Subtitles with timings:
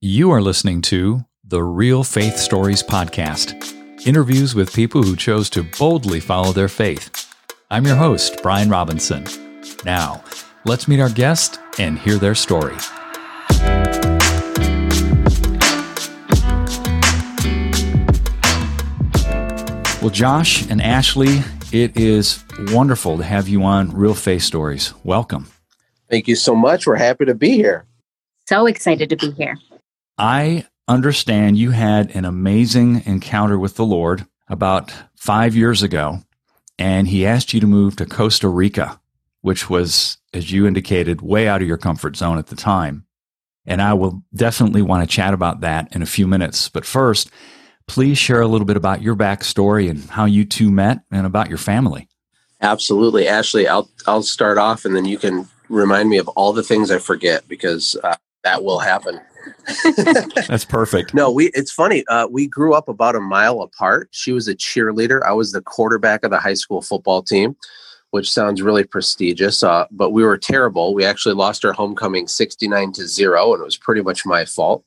[0.00, 5.64] You are listening to the Real Faith Stories Podcast interviews with people who chose to
[5.76, 7.34] boldly follow their faith.
[7.68, 9.26] I'm your host, Brian Robinson.
[9.84, 10.22] Now,
[10.64, 12.76] let's meet our guest and hear their story.
[20.00, 21.40] Well, Josh and Ashley,
[21.72, 24.94] it is wonderful to have you on Real Faith Stories.
[25.02, 25.48] Welcome.
[26.08, 26.86] Thank you so much.
[26.86, 27.84] We're happy to be here.
[28.46, 29.58] So excited to be here.
[30.18, 36.20] I understand you had an amazing encounter with the Lord about five years ago,
[36.78, 39.00] and He asked you to move to Costa Rica,
[39.42, 43.04] which was, as you indicated, way out of your comfort zone at the time.
[43.64, 46.68] And I will definitely want to chat about that in a few minutes.
[46.68, 47.30] But first,
[47.86, 51.48] please share a little bit about your backstory and how you two met and about
[51.48, 52.08] your family.
[52.60, 53.28] Absolutely.
[53.28, 56.90] Ashley, I'll, I'll start off and then you can remind me of all the things
[56.90, 59.20] I forget because uh, that will happen.
[60.48, 61.14] That's perfect.
[61.14, 61.50] No, we.
[61.54, 62.04] It's funny.
[62.08, 64.08] Uh, we grew up about a mile apart.
[64.12, 65.22] She was a cheerleader.
[65.22, 67.56] I was the quarterback of the high school football team,
[68.10, 69.62] which sounds really prestigious.
[69.62, 70.94] Uh, but we were terrible.
[70.94, 74.84] We actually lost our homecoming sixty-nine to zero, and it was pretty much my fault.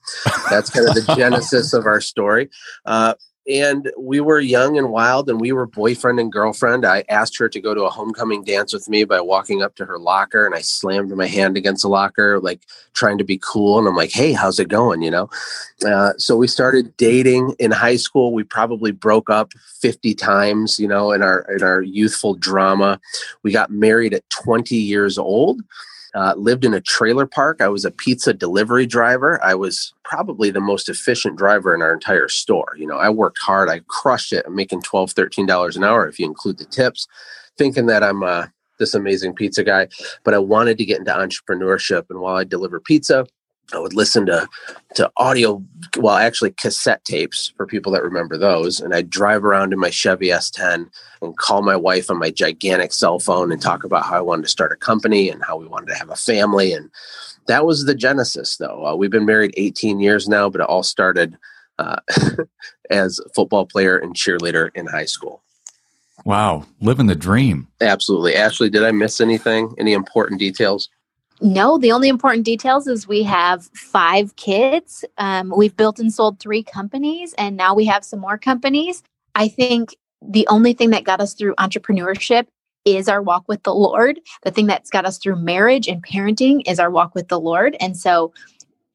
[0.49, 2.49] That's kind of the genesis of our story.
[2.85, 3.13] Uh,
[3.51, 6.85] and we were young and wild and we were boyfriend and girlfriend.
[6.85, 9.85] I asked her to go to a homecoming dance with me by walking up to
[9.85, 12.61] her locker and i slammed my hand against the locker like
[12.93, 15.01] trying to be cool and i'm like hey how's it going?
[15.01, 15.29] You know?
[15.85, 18.33] Uh, so we started dating in high school.
[18.33, 22.99] We probably broke up 50 times you know in our in our youthful drama.
[23.43, 25.61] We got married at 20 years old
[26.13, 27.61] uh, lived in a trailer park.
[27.61, 29.43] I was a pizza delivery driver.
[29.43, 32.75] I was probably the most efficient driver in our entire store.
[32.77, 33.69] You know, I worked hard.
[33.69, 34.45] I crushed it.
[34.45, 37.07] I'm making $12, $13 an hour if you include the tips,
[37.57, 38.47] thinking that I'm uh,
[38.79, 39.87] this amazing pizza guy.
[40.23, 42.05] But I wanted to get into entrepreneurship.
[42.09, 43.25] And while I deliver pizza,
[43.73, 44.47] I would listen to
[44.95, 45.63] to audio,
[45.97, 49.89] well, actually cassette tapes for people that remember those, and I'd drive around in my
[49.89, 50.89] Chevy S10
[51.21, 54.43] and call my wife on my gigantic cell phone and talk about how I wanted
[54.43, 56.89] to start a company and how we wanted to have a family, and
[57.47, 58.57] that was the genesis.
[58.57, 61.37] Though uh, we've been married 18 years now, but it all started
[61.79, 61.97] uh,
[62.89, 65.41] as a football player and cheerleader in high school.
[66.25, 67.67] Wow, living the dream.
[67.79, 68.69] Absolutely, Ashley.
[68.69, 69.73] Did I miss anything?
[69.77, 70.89] Any important details?
[71.41, 75.03] No, the only important details is we have five kids.
[75.17, 79.01] Um, we've built and sold three companies, and now we have some more companies.
[79.33, 82.45] I think the only thing that got us through entrepreneurship
[82.85, 84.19] is our walk with the Lord.
[84.43, 87.75] The thing that's got us through marriage and parenting is our walk with the Lord.
[87.79, 88.33] And so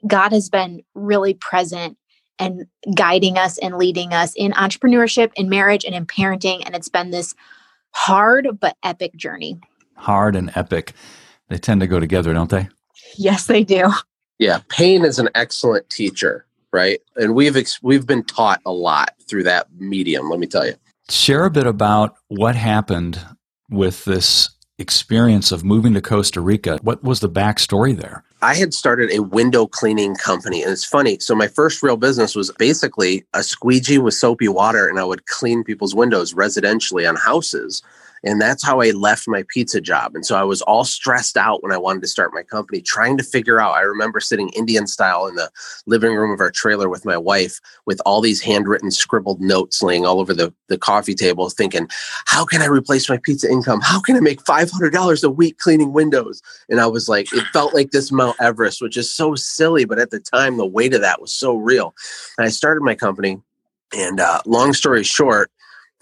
[0.07, 1.97] God has been really present
[2.39, 6.63] and guiding us and leading us in entrepreneurship, in marriage, and in parenting.
[6.65, 7.35] And it's been this
[7.93, 9.59] hard but epic journey.
[9.97, 10.93] Hard and epic.
[11.49, 12.69] They tend to go together, don't they?
[13.17, 13.93] Yes, they do.
[14.39, 17.01] Yeah, pain is an excellent teacher, right?
[17.17, 20.29] And we've ex- we've been taught a lot through that medium.
[20.29, 20.75] Let me tell you.
[21.09, 23.21] Share a bit about what happened
[23.71, 26.79] with this experience of moving to Costa Rica.
[26.83, 28.25] What was the backstory there?
[28.43, 30.63] I had started a window cleaning company.
[30.63, 31.19] And it's funny.
[31.21, 35.27] So, my first real business was basically a squeegee with soapy water, and I would
[35.27, 37.83] clean people's windows residentially on houses.
[38.27, 40.17] And that's how I left my pizza job.
[40.17, 43.17] And so I was all stressed out when I wanted to start my company, trying
[43.19, 43.75] to figure out.
[43.75, 45.49] I remember sitting Indian style in the
[45.87, 50.05] living room of our trailer with my wife with all these handwritten, scribbled notes laying
[50.05, 51.89] all over the, the coffee table, thinking,
[52.27, 53.81] how can I replace my pizza income?
[53.81, 56.43] How can I make $500 a week cleaning windows?
[56.69, 59.85] And I was like, it felt like this Mount Everest, which is so silly.
[59.85, 61.95] But at the time, the weight of that was so real.
[62.39, 63.41] And I started my company.
[63.97, 65.51] And uh, long story short,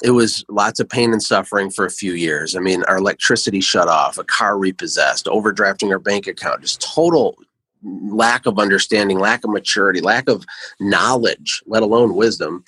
[0.03, 2.57] it was lots of pain and suffering for a few years.
[2.57, 7.37] I mean, our electricity shut off, a car repossessed, overdrafting our bank account, just total
[7.83, 10.45] lack of understanding, lack of maturity, lack of
[10.81, 12.65] knowledge, let alone wisdom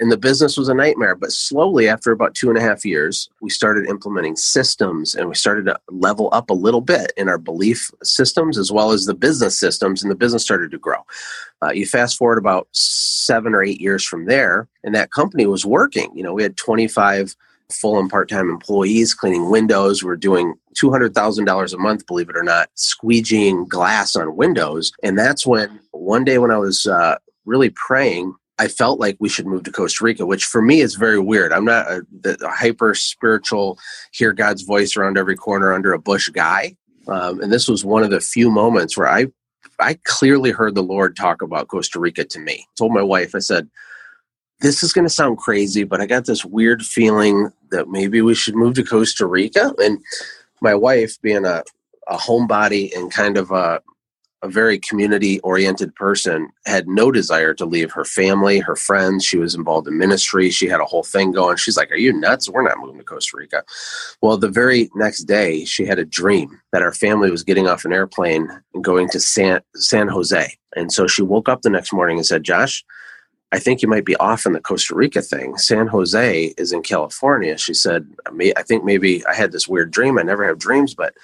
[0.00, 1.14] and the business was a nightmare.
[1.14, 5.34] But slowly, after about two and a half years, we started implementing systems and we
[5.34, 9.14] started to level up a little bit in our belief systems as well as the
[9.14, 11.04] business systems, and the business started to grow.
[11.62, 12.68] Uh, you fast forward about
[13.28, 16.10] seven or eight years from there, and that company was working.
[16.14, 17.36] You know, we had 25
[17.70, 20.02] full and part time employees cleaning windows.
[20.02, 24.92] We're doing $200,000 a month, believe it or not, squeegeeing glass on windows.
[25.02, 29.28] And that's when one day when I was uh, really praying, I felt like we
[29.28, 31.52] should move to Costa Rica, which for me is very weird.
[31.52, 33.78] I'm not a, a hyper spiritual,
[34.12, 36.74] hear God's voice around every corner under a bush guy.
[37.06, 39.26] Um, and this was one of the few moments where I,
[39.78, 42.66] I clearly heard the Lord talk about Costa Rica to me.
[42.68, 43.68] I told my wife, I said,
[44.60, 48.34] this is going to sound crazy, but I got this weird feeling that maybe we
[48.34, 49.72] should move to Costa Rica.
[49.78, 50.00] And
[50.60, 51.62] my wife, being a,
[52.08, 53.80] a homebody and kind of a
[54.42, 59.24] a very community oriented person, had no desire to leave her family, her friends.
[59.24, 60.50] She was involved in ministry.
[60.50, 61.56] She had a whole thing going.
[61.56, 62.48] She's like, Are you nuts?
[62.48, 63.64] We're not moving to Costa Rica.
[64.22, 67.84] Well, the very next day, she had a dream that our family was getting off
[67.84, 70.54] an airplane and going to San, San Jose.
[70.76, 72.84] And so she woke up the next morning and said, Josh,
[73.50, 75.56] I think you might be off in the Costa Rica thing.
[75.56, 77.56] San Jose is in California.
[77.56, 80.18] She said, I think maybe I had this weird dream.
[80.18, 81.14] I never have dreams, but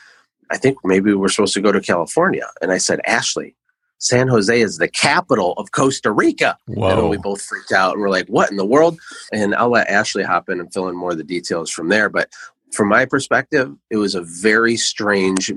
[0.55, 2.47] I think maybe we're supposed to go to California.
[2.63, 3.57] And I said, Ashley,
[3.99, 6.57] San Jose is the capital of Costa Rica.
[6.69, 7.01] Whoa.
[7.01, 8.97] And we both freaked out and we're like, what in the world?
[9.33, 12.09] And I'll let Ashley hop in and fill in more of the details from there.
[12.09, 12.31] But
[12.73, 15.51] from my perspective, it was a very strange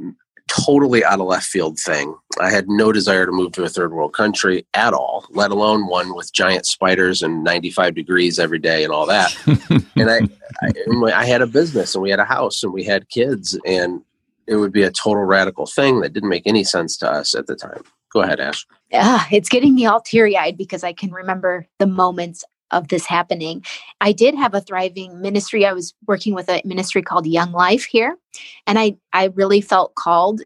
[0.48, 2.16] totally out of left field thing.
[2.42, 5.88] I had no desire to move to a third world country at all, let alone
[5.88, 9.36] one with giant spiders and 95 degrees every day and all that.
[9.96, 10.22] and I,
[10.64, 14.02] I, I had a business and we had a house and we had kids and
[14.48, 17.48] it would be a total radical thing that didn't make any sense to us at
[17.48, 17.84] the time.
[18.12, 18.66] Go ahead, Ash.
[18.92, 23.06] Yeah, it's getting me all teary eyed because I can remember the moments of this
[23.06, 23.64] happening.
[24.02, 25.66] I did have a thriving ministry.
[25.66, 28.18] I was working with a ministry called Young Life here,
[28.66, 30.42] and I I really felt called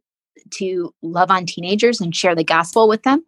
[0.56, 3.24] to love on teenagers and share the gospel with them.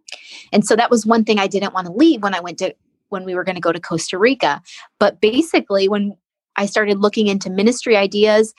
[0.52, 2.76] And so that was one thing I didn't want to leave when I went to
[3.10, 4.62] when we were going to go to Costa Rica.
[5.00, 6.18] But basically when
[6.56, 8.54] I started looking into ministry ideas,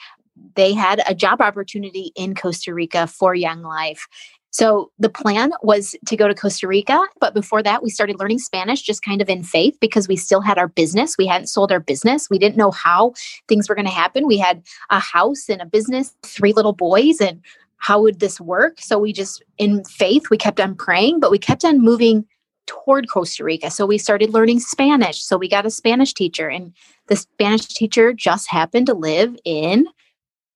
[0.55, 4.07] they had a job opportunity in Costa Rica for Young Life.
[4.51, 8.39] So the plan was to go to Costa Rica, but before that, we started learning
[8.39, 11.17] Spanish just kind of in faith because we still had our business.
[11.17, 12.29] We hadn't sold our business.
[12.29, 13.15] We didn't know how
[13.49, 14.27] things were going to happen.
[14.27, 17.41] We had a house and a business, three little boys, and
[17.79, 18.79] how would this work?
[18.79, 22.25] So we just, in faith, we kept on praying, but we kept on moving
[22.65, 23.69] toward Costa Rica.
[23.69, 25.21] So we started learning Spanish.
[25.21, 26.73] So we got a Spanish teacher, and
[27.07, 29.85] the Spanish teacher just happened to live in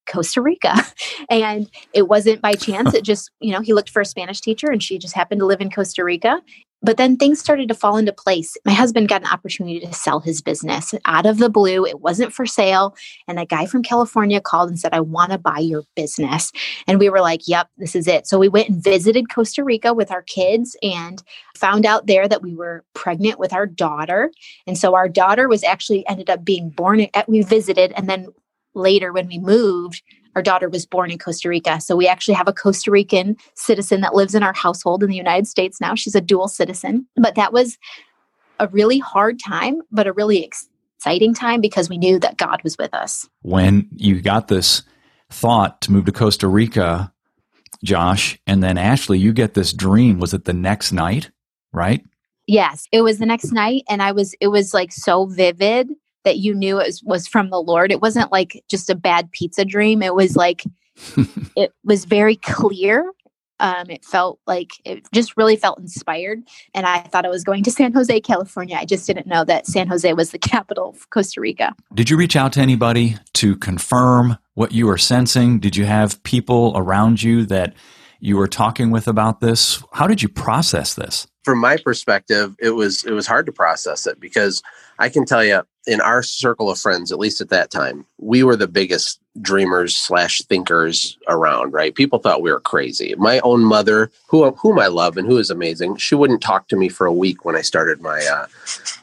[0.09, 0.75] Costa Rica.
[1.29, 2.93] And it wasn't by chance.
[2.93, 5.45] It just, you know, he looked for a Spanish teacher and she just happened to
[5.45, 6.41] live in Costa Rica.
[6.81, 8.55] But then things started to fall into place.
[8.65, 11.85] My husband got an opportunity to sell his business out of the blue.
[11.85, 12.95] It wasn't for sale.
[13.27, 16.51] And a guy from California called and said, I want to buy your business.
[16.87, 18.27] And we were like, yep, this is it.
[18.27, 21.21] So we went and visited Costa Rica with our kids and
[21.55, 24.31] found out there that we were pregnant with our daughter.
[24.65, 28.29] And so our daughter was actually ended up being born at, we visited and then
[28.73, 30.01] later when we moved,
[30.35, 31.81] our daughter was born in Costa Rica.
[31.81, 35.15] So we actually have a Costa Rican citizen that lives in our household in the
[35.15, 35.95] United States now.
[35.95, 37.07] She's a dual citizen.
[37.15, 37.77] But that was
[38.59, 42.77] a really hard time, but a really exciting time because we knew that God was
[42.77, 43.27] with us.
[43.41, 44.83] When you got this
[45.29, 47.11] thought to move to Costa Rica,
[47.83, 50.19] Josh, and then Ashley, you get this dream.
[50.19, 51.31] Was it the next night,
[51.71, 52.03] right?
[52.47, 53.83] Yes, it was the next night.
[53.89, 55.89] And I was, it was like so vivid
[56.23, 57.91] that you knew it was, was from the Lord.
[57.91, 60.01] It wasn't like just a bad pizza dream.
[60.01, 60.63] It was like,
[61.55, 63.11] it was very clear.
[63.61, 66.39] Um, it felt like it just really felt inspired.
[66.73, 68.77] And I thought I was going to San Jose, California.
[68.79, 71.75] I just didn't know that San Jose was the capital of Costa Rica.
[71.93, 75.59] Did you reach out to anybody to confirm what you were sensing?
[75.59, 77.73] Did you have people around you that
[78.19, 79.83] you were talking with about this?
[79.93, 81.27] How did you process this?
[81.43, 84.61] From my perspective, it was it was hard to process it because
[84.99, 88.43] I can tell you in our circle of friends, at least at that time, we
[88.43, 91.95] were the biggest dreamers slash thinkers around, right?
[91.95, 93.15] People thought we were crazy.
[93.17, 96.75] My own mother, who whom I love and who is amazing, she wouldn't talk to
[96.75, 98.47] me for a week when I started my uh,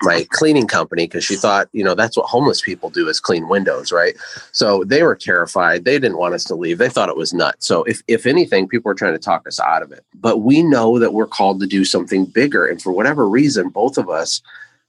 [0.02, 3.48] my cleaning company because she thought, you know, that's what homeless people do is clean
[3.48, 4.14] windows, right?
[4.52, 5.84] So they were terrified.
[5.84, 6.78] They didn't want us to leave.
[6.78, 7.66] They thought it was nuts.
[7.66, 10.04] So if if anything, people were trying to talk us out of it.
[10.14, 13.96] But we know that we're called to do something bigger, and for whatever reason, both
[13.96, 14.42] of us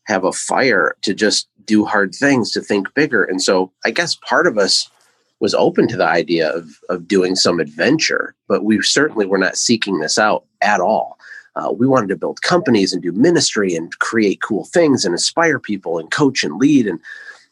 [0.08, 3.24] have a fire to just do hard things, to think bigger.
[3.24, 4.90] And so I guess part of us
[5.40, 9.56] was open to the idea of, of doing some adventure, but we certainly were not
[9.56, 11.20] seeking this out at all.
[11.56, 15.60] Uh, we wanted to build companies and do ministry and create cool things and inspire
[15.60, 16.88] people and coach and lead.
[16.88, 17.00] And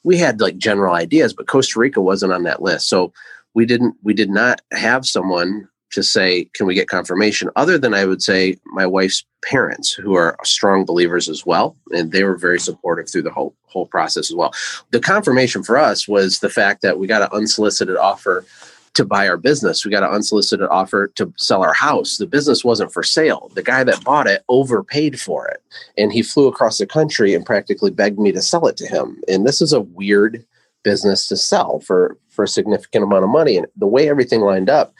[0.03, 2.87] we had like general ideas, but Costa Rica wasn't on that list.
[2.89, 3.13] So
[3.53, 7.49] we didn't, we did not have someone to say, can we get confirmation?
[7.55, 12.11] Other than I would say my wife's parents, who are strong believers as well, and
[12.11, 14.53] they were very supportive through the whole whole process as well.
[14.91, 18.45] The confirmation for us was the fact that we got an unsolicited offer
[18.93, 19.83] to buy our business.
[19.83, 22.17] We got an unsolicited offer to sell our house.
[22.17, 23.51] The business wasn't for sale.
[23.53, 25.61] The guy that bought it overpaid for it,
[25.97, 29.21] and he flew across the country and practically begged me to sell it to him.
[29.27, 30.45] And this is a weird
[30.83, 33.57] business to sell for for a significant amount of money.
[33.57, 34.93] And the way everything lined up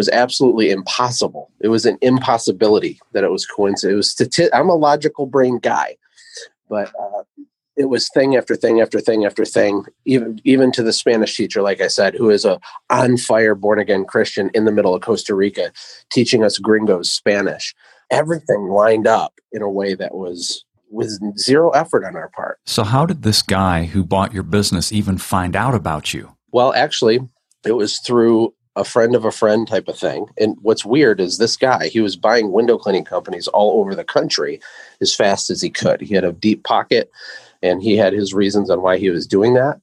[0.00, 1.50] was absolutely impossible.
[1.60, 3.92] It was an impossibility that it was coincidence.
[3.92, 5.96] It was stati- I'm a logical brain guy,
[6.70, 7.22] but uh,
[7.76, 11.62] it was thing after thing after thing after thing even even to the spanish teacher
[11.62, 15.00] like i said who is a on fire born again christian in the middle of
[15.02, 15.72] costa rica
[16.10, 17.74] teaching us gringos spanish
[18.10, 22.82] everything lined up in a way that was with zero effort on our part So,
[22.82, 26.36] how did this guy who bought your business even find out about you?
[26.52, 27.20] well actually
[27.64, 30.26] it was through a friend of a friend type of thing.
[30.38, 34.04] And what's weird is this guy he was buying window cleaning companies all over the
[34.04, 34.60] country
[35.00, 36.00] as fast as he could.
[36.00, 37.10] He had a deep pocket
[37.62, 39.80] and he had his reasons on why he was doing that.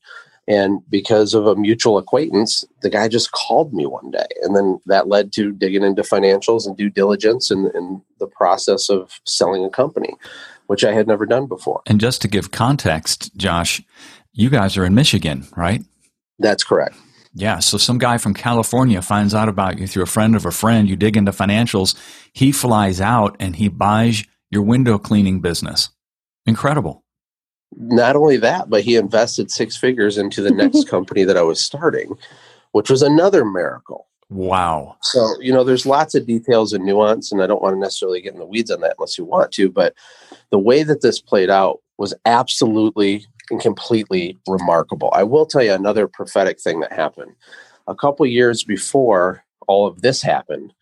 [0.50, 4.28] And because of a mutual acquaintance the guy just called me one day.
[4.42, 8.90] And then that led to digging into financials and due diligence and, and the process
[8.90, 10.14] of selling a company
[10.68, 11.82] which i had never done before.
[11.86, 13.82] And just to give context, Josh,
[14.34, 15.84] you guys are in Michigan, right?
[16.40, 16.96] that's correct
[17.38, 17.60] Yeah.
[17.60, 20.90] So some guy from California finds out about you through a friend of a friend.
[20.90, 21.96] You dig into financials.
[22.34, 25.90] He flies out and he buys your window cleaning business.
[26.48, 27.04] Incredible.
[27.76, 31.64] not only that, but he invested six figures into the next company that I was
[31.64, 32.14] starting,
[32.72, 34.08] which was another miracle.
[34.30, 34.98] Wow.
[35.04, 38.22] So, you know, there's lots of details and nuance, and I don't want to necessarily
[38.22, 39.94] get in the weeds on that unless you want to, but
[40.50, 45.12] the way that this played out was absolutely and completely remarkable.
[45.14, 47.36] I will tell you another prophetic thing that happened.
[47.88, 50.74] A couple years before all of this happened,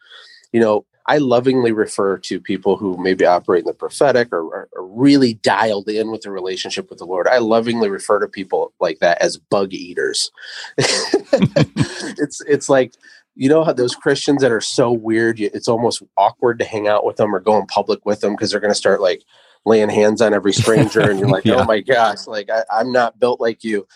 [0.51, 4.69] you know, I lovingly refer to people who maybe operate in the prophetic or are,
[4.77, 7.27] really dialed in with the relationship with the Lord.
[7.27, 10.31] I lovingly refer to people like that as bug eaters.
[10.77, 12.93] it's it's like
[13.35, 17.05] you know how those Christians that are so weird, it's almost awkward to hang out
[17.05, 19.23] with them or go in public with them because they're going to start like
[19.65, 21.55] laying hands on every stranger, and you're like, Yeah.
[21.55, 23.87] oh my gosh, like I, I'm not built like you.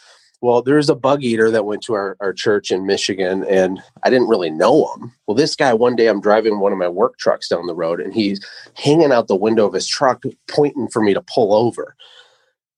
[0.42, 4.10] Well, there's a bug eater that went to our, our church in Michigan, and I
[4.10, 5.12] didn't really know him.
[5.28, 8.00] Well, this guy, one day I'm driving one of my work trucks down the road,
[8.00, 8.40] and he's
[8.76, 11.94] hanging out the window of his truck, pointing for me to pull over.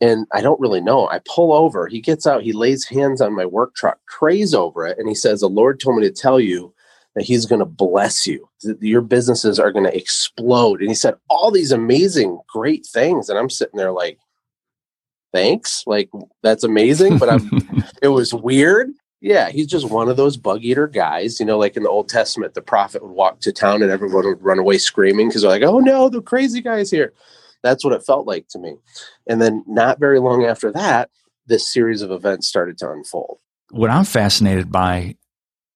[0.02, 1.08] And I don't really know.
[1.10, 1.86] I pull over.
[1.86, 5.14] He gets out, he lays hands on my work truck, prays over it, and he
[5.14, 6.74] says, The Lord told me to tell you
[7.16, 8.48] that He's going to bless you.
[8.80, 10.80] Your businesses are going to explode.
[10.82, 13.30] And he said all these amazing, great things.
[13.30, 14.18] And I'm sitting there like,
[15.34, 15.84] Thanks.
[15.88, 16.10] Like,
[16.44, 17.18] that's amazing.
[17.18, 17.50] But I'm
[18.02, 18.92] it was weird.
[19.22, 21.40] Yeah, he's just one of those bug eater guys.
[21.40, 24.26] You know, like in the Old Testament, the prophet would walk to town and everyone
[24.26, 27.14] would run away screaming because they're like, oh no, the crazy guy's here.
[27.62, 28.76] That's what it felt like to me.
[29.28, 31.12] And then not very long after that,
[31.46, 33.38] this series of events started to unfold.
[33.70, 35.16] what I'm fascinated by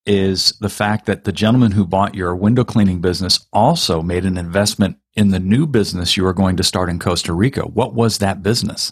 [0.05, 4.37] is the fact that the gentleman who bought your window cleaning business also made an
[4.37, 7.61] investment in the new business you were going to start in Costa Rica.
[7.61, 8.91] What was that business?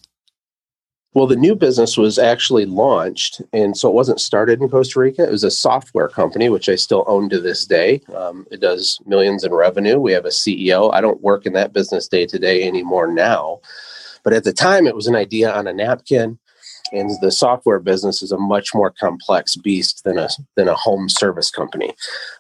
[1.14, 5.24] Well, the new business was actually launched, and so it wasn't started in Costa Rica.
[5.24, 8.02] It was a software company, which I still own to this day.
[8.16, 10.00] Um, it does millions in revenue.
[10.00, 10.92] We have a CEO.
[10.92, 13.60] I don't work in that business day to day anymore now,
[14.24, 16.40] but at the time, it was an idea on a napkin.
[16.94, 21.10] And the software business is a much more complex beast than a than a home
[21.10, 21.94] service company.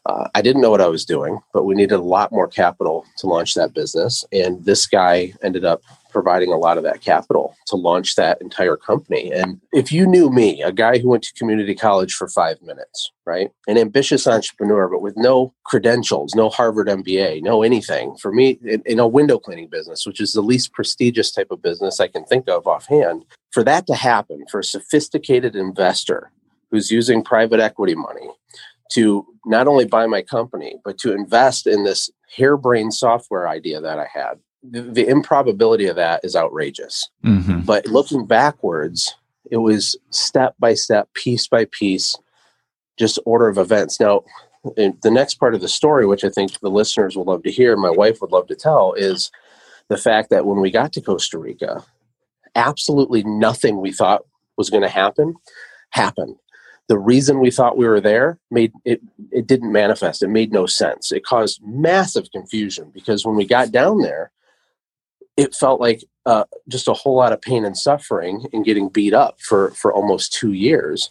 [0.06, 3.06] Uh, I didn't know what I was doing, but we needed a lot more capital
[3.18, 5.82] to launch that business, and this guy ended up
[6.14, 9.34] providing a lot of that capital to launch that entire company.
[9.34, 13.12] And if you knew me, a guy who went to community college for five minutes,
[13.26, 13.50] right?
[13.68, 18.16] An ambitious entrepreneur, but with no credentials, no Harvard MBA, no anything.
[18.18, 21.62] For me, in, in a window cleaning business, which is the least prestigious type of
[21.62, 26.32] business I can think of offhand, for that to happen, for a sophisticated investor
[26.72, 28.30] who's using private equity money
[28.92, 34.00] to not only buy my company, but to invest in this harebrained software idea that
[34.00, 37.10] I had the, the improbability of that is outrageous.
[37.24, 39.16] hmm But looking backwards,
[39.52, 42.18] it was step by step, piece by piece,
[42.98, 44.00] just order of events.
[44.00, 44.24] Now,
[44.64, 47.76] the next part of the story, which I think the listeners will love to hear,
[47.76, 49.30] my wife would love to tell, is
[49.90, 51.84] the fact that when we got to Costa Rica,
[52.56, 54.26] absolutely nothing we thought
[54.58, 55.36] was going to happen
[55.90, 56.36] happened.
[56.88, 59.02] The reason we thought we were there made it
[59.32, 60.22] it didn't manifest.
[60.22, 61.12] It made no sense.
[61.12, 64.32] It caused massive confusion because when we got down there,
[65.38, 69.14] it felt like uh, just a whole lot of pain and suffering and getting beat
[69.14, 71.10] up for for almost two years.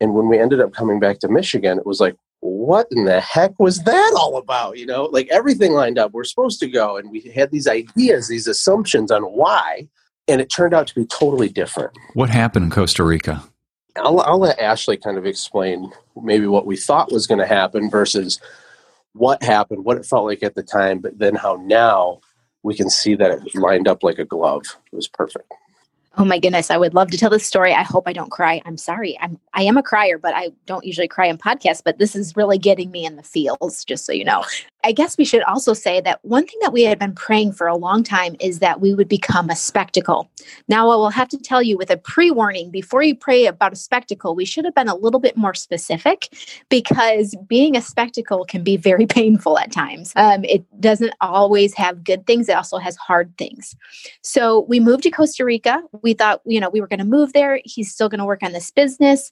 [0.00, 3.20] And when we ended up coming back to Michigan, it was like, what in the
[3.20, 4.78] heck was that all about?
[4.78, 6.12] You know, like everything lined up.
[6.12, 9.88] We're supposed to go, and we had these ideas, these assumptions on why,
[10.26, 11.92] and it turned out to be totally different.
[12.14, 13.44] What happened in Costa Rica?
[13.96, 15.90] I'll, I'll let Ashley kind of explain
[16.22, 18.40] maybe what we thought was going to happen versus
[19.12, 22.20] what happened, what it felt like at the time, but then how now
[22.62, 24.64] we can see that it lined up like a glove.
[24.92, 25.52] It was perfect.
[26.18, 27.72] Oh my goodness, I would love to tell this story.
[27.72, 28.60] I hope I don't cry.
[28.64, 29.16] I'm sorry.
[29.20, 32.36] I'm I am a crier, but I don't usually cry on podcasts, but this is
[32.36, 34.44] really getting me in the feels, just so you know.
[34.82, 37.66] I guess we should also say that one thing that we had been praying for
[37.66, 40.30] a long time is that we would become a spectacle.
[40.68, 43.72] Now, I will have to tell you with a pre warning before you pray about
[43.72, 46.28] a spectacle, we should have been a little bit more specific
[46.68, 50.12] because being a spectacle can be very painful at times.
[50.16, 53.76] Um, it doesn't always have good things, it also has hard things.
[54.22, 55.82] So we moved to Costa Rica.
[56.02, 57.60] We thought, you know, we were going to move there.
[57.64, 59.30] He's still going to work on this business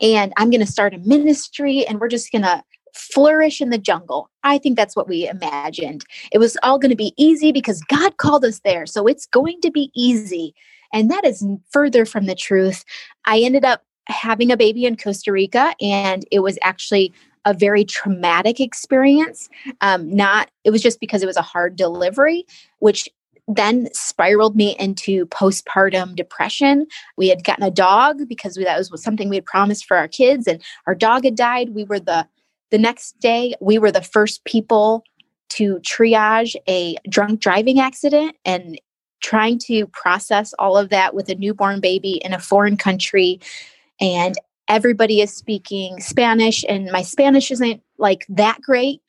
[0.00, 3.78] and I'm going to start a ministry and we're just going to flourish in the
[3.78, 4.30] jungle.
[4.44, 6.04] I think that's what we imagined.
[6.30, 8.86] It was all going to be easy because God called us there.
[8.86, 10.54] So it's going to be easy.
[10.92, 12.84] And that is further from the truth.
[13.24, 17.12] I ended up having a baby in Costa Rica, and it was actually
[17.44, 19.48] a very traumatic experience.
[19.80, 22.44] Um, not, it was just because it was a hard delivery,
[22.78, 23.08] which
[23.48, 26.86] then spiraled me into postpartum depression.
[27.16, 30.46] We had gotten a dog because that was something we had promised for our kids,
[30.46, 31.70] and our dog had died.
[31.74, 32.26] We were the
[32.72, 35.04] the next day, we were the first people
[35.50, 38.80] to triage a drunk driving accident and
[39.20, 43.38] trying to process all of that with a newborn baby in a foreign country.
[44.00, 44.34] And
[44.68, 49.02] everybody is speaking Spanish, and my Spanish isn't like that great.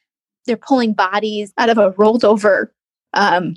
[0.45, 2.73] They're pulling bodies out of a rolled over
[3.13, 3.55] um,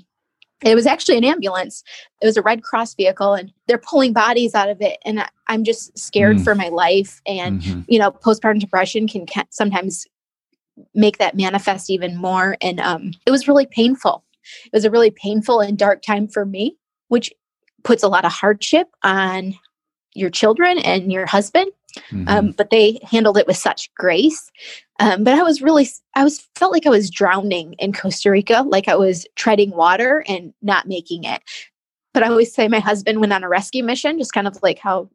[0.63, 1.83] it was actually an ambulance.
[2.21, 4.97] It was a Red Cross vehicle, and they're pulling bodies out of it.
[5.05, 6.43] And I'm just scared mm.
[6.43, 7.21] for my life.
[7.27, 7.81] And mm-hmm.
[7.87, 10.07] you know, postpartum depression can sometimes
[10.93, 12.57] make that manifest even more.
[12.61, 14.23] And um, it was really painful.
[14.65, 16.77] It was a really painful and dark time for me,
[17.09, 17.31] which
[17.83, 19.55] puts a lot of hardship on
[20.13, 21.71] your children and your husband.
[22.11, 22.27] Mm-hmm.
[22.27, 24.51] Um, but they handled it with such grace.
[24.99, 28.63] Um, but I was really, I was felt like I was drowning in Costa Rica,
[28.67, 31.41] like I was treading water and not making it.
[32.13, 34.79] But I always say my husband went on a rescue mission, just kind of like
[34.79, 35.09] how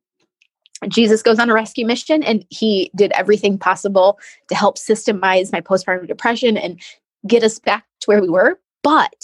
[0.89, 5.61] Jesus goes on a rescue mission, and he did everything possible to help systemize my
[5.61, 6.81] postpartum depression and
[7.27, 8.61] get us back to where we were.
[8.83, 9.15] But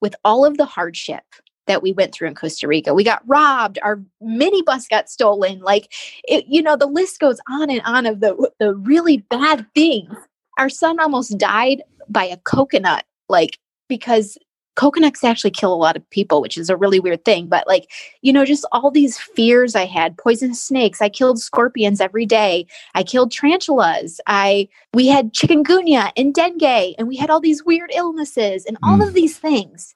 [0.00, 1.24] with all of the hardship
[1.66, 2.94] that we went through in Costa Rica.
[2.94, 5.60] We got robbed, our minibus got stolen.
[5.60, 5.92] Like
[6.24, 10.14] it, you know, the list goes on and on of the the really bad things.
[10.58, 13.58] Our son almost died by a coconut, like
[13.88, 14.38] because
[14.76, 17.46] coconuts actually kill a lot of people, which is a really weird thing.
[17.48, 17.90] But like,
[18.22, 21.02] you know, just all these fears I had, poisonous snakes.
[21.02, 22.66] I killed scorpions every day.
[22.94, 24.20] I killed tarantulas.
[24.26, 28.98] I we had chikungunya and dengue, and we had all these weird illnesses and all
[28.98, 29.06] mm.
[29.08, 29.94] of these things.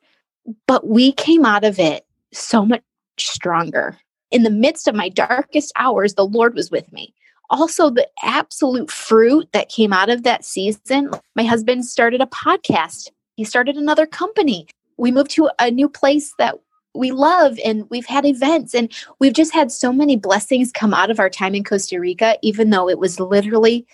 [0.67, 2.83] But we came out of it so much
[3.19, 3.99] stronger.
[4.31, 7.15] In the midst of my darkest hours, the Lord was with me.
[7.51, 13.11] Also, the absolute fruit that came out of that season, my husband started a podcast.
[13.35, 14.69] He started another company.
[14.99, 16.57] We moved to a new place that
[16.95, 21.11] we love and we've had events and we've just had so many blessings come out
[21.11, 23.87] of our time in Costa Rica, even though it was literally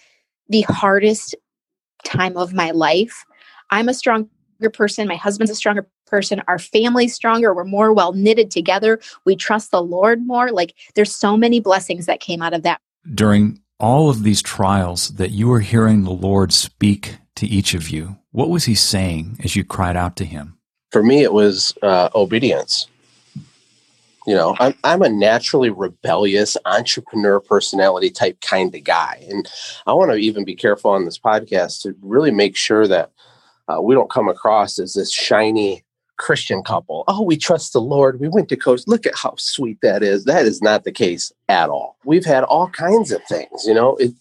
[0.49, 1.35] the hardest
[2.05, 3.25] time of my life.
[3.71, 4.29] I'm a stronger
[4.73, 5.09] person.
[5.09, 9.71] My husband's a stronger person our family's stronger we're more well knitted together we trust
[9.71, 10.51] the lord more.
[10.51, 12.81] Like there's so many blessings that came out of that.
[13.15, 17.91] During all of these trials that you were hearing the lord speak to each of
[17.91, 20.59] you what was he saying as you cried out to him?
[20.91, 22.87] For me it was uh, obedience.
[24.27, 29.49] You know I'm, I'm a naturally rebellious entrepreneur personality type kind of guy and
[29.87, 33.13] i want to even be careful on this podcast to really make sure that
[33.69, 35.85] uh, we don't come across as this shiny
[36.19, 37.05] Christian couple.
[37.09, 38.21] Oh, we trust the Lord.
[38.21, 38.89] We went to coast.
[38.89, 40.25] Look at how sweet that is.
[40.25, 41.97] That is not the case at all.
[42.05, 43.97] We've had all kinds of things, you know.
[43.97, 44.13] It,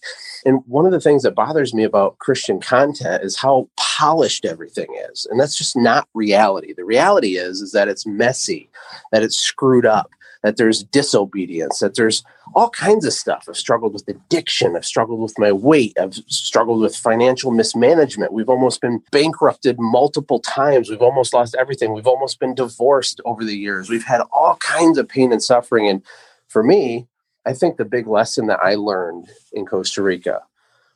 [0.44, 4.88] and one of the things that bothers me about Christian content is how polished everything
[5.10, 6.72] is, and that's just not reality.
[6.72, 8.68] The reality is is that it's messy,
[9.12, 10.10] that it's screwed up,
[10.46, 12.22] that there's disobedience, that there's
[12.54, 13.46] all kinds of stuff.
[13.48, 14.76] I've struggled with addiction.
[14.76, 15.96] I've struggled with my weight.
[16.00, 18.32] I've struggled with financial mismanagement.
[18.32, 20.88] We've almost been bankrupted multiple times.
[20.88, 21.92] We've almost lost everything.
[21.92, 23.90] We've almost been divorced over the years.
[23.90, 25.88] We've had all kinds of pain and suffering.
[25.88, 26.00] And
[26.46, 27.08] for me,
[27.44, 30.42] I think the big lesson that I learned in Costa Rica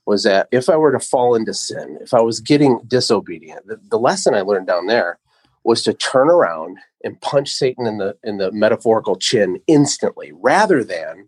[0.07, 3.81] was that if I were to fall into sin, if I was getting disobedient, the,
[3.91, 5.19] the lesson I learned down there
[5.65, 10.85] was to turn around and punch Satan in the in the metaphorical chin instantly rather
[10.85, 11.27] than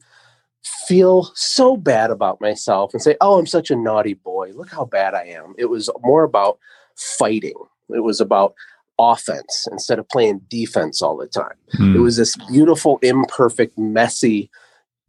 [0.86, 4.52] feel so bad about myself and say, "Oh, I'm such a naughty boy.
[4.54, 6.58] Look how bad I am." It was more about
[6.96, 7.54] fighting.
[7.94, 8.54] It was about
[8.98, 11.56] offense instead of playing defense all the time.
[11.72, 11.96] Hmm.
[11.96, 14.50] It was this beautiful, imperfect, messy,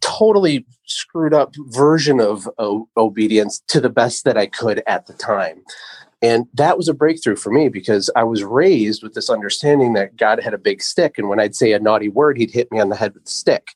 [0.01, 5.13] totally screwed up version of o- obedience to the best that I could at the
[5.13, 5.63] time.
[6.23, 10.15] And that was a breakthrough for me because I was raised with this understanding that
[10.15, 11.17] God had a big stick.
[11.17, 13.31] And when I'd say a naughty word, he'd hit me on the head with the
[13.31, 13.67] stick.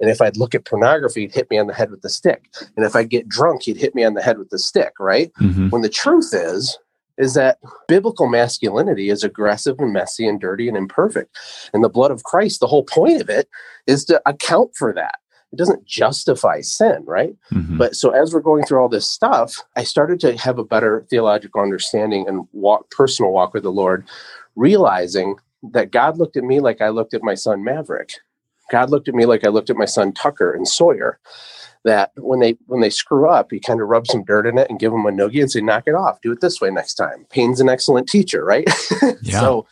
[0.00, 2.50] And if I'd look at pornography, he'd hit me on the head with the stick.
[2.76, 5.32] And if I get drunk, he'd hit me on the head with the stick, right?
[5.40, 5.68] Mm-hmm.
[5.68, 6.76] When the truth is,
[7.18, 11.38] is that biblical masculinity is aggressive and messy and dirty and imperfect.
[11.72, 13.48] And the blood of Christ, the whole point of it
[13.86, 15.20] is to account for that.
[15.52, 17.36] It doesn't justify sin, right?
[17.52, 17.78] Mm-hmm.
[17.78, 21.06] But so as we're going through all this stuff, I started to have a better
[21.10, 24.08] theological understanding and walk personal walk with the Lord,
[24.56, 25.36] realizing
[25.72, 28.14] that God looked at me like I looked at my son Maverick.
[28.70, 31.18] God looked at me like I looked at my son Tucker and Sawyer
[31.84, 34.70] that when they when they screw up, you kind of rub some dirt in it
[34.70, 36.20] and give them a noogie and say, "Knock it off.
[36.20, 38.68] Do it this way next time." Pain's an excellent teacher, right?
[39.22, 39.40] Yeah.
[39.40, 39.66] so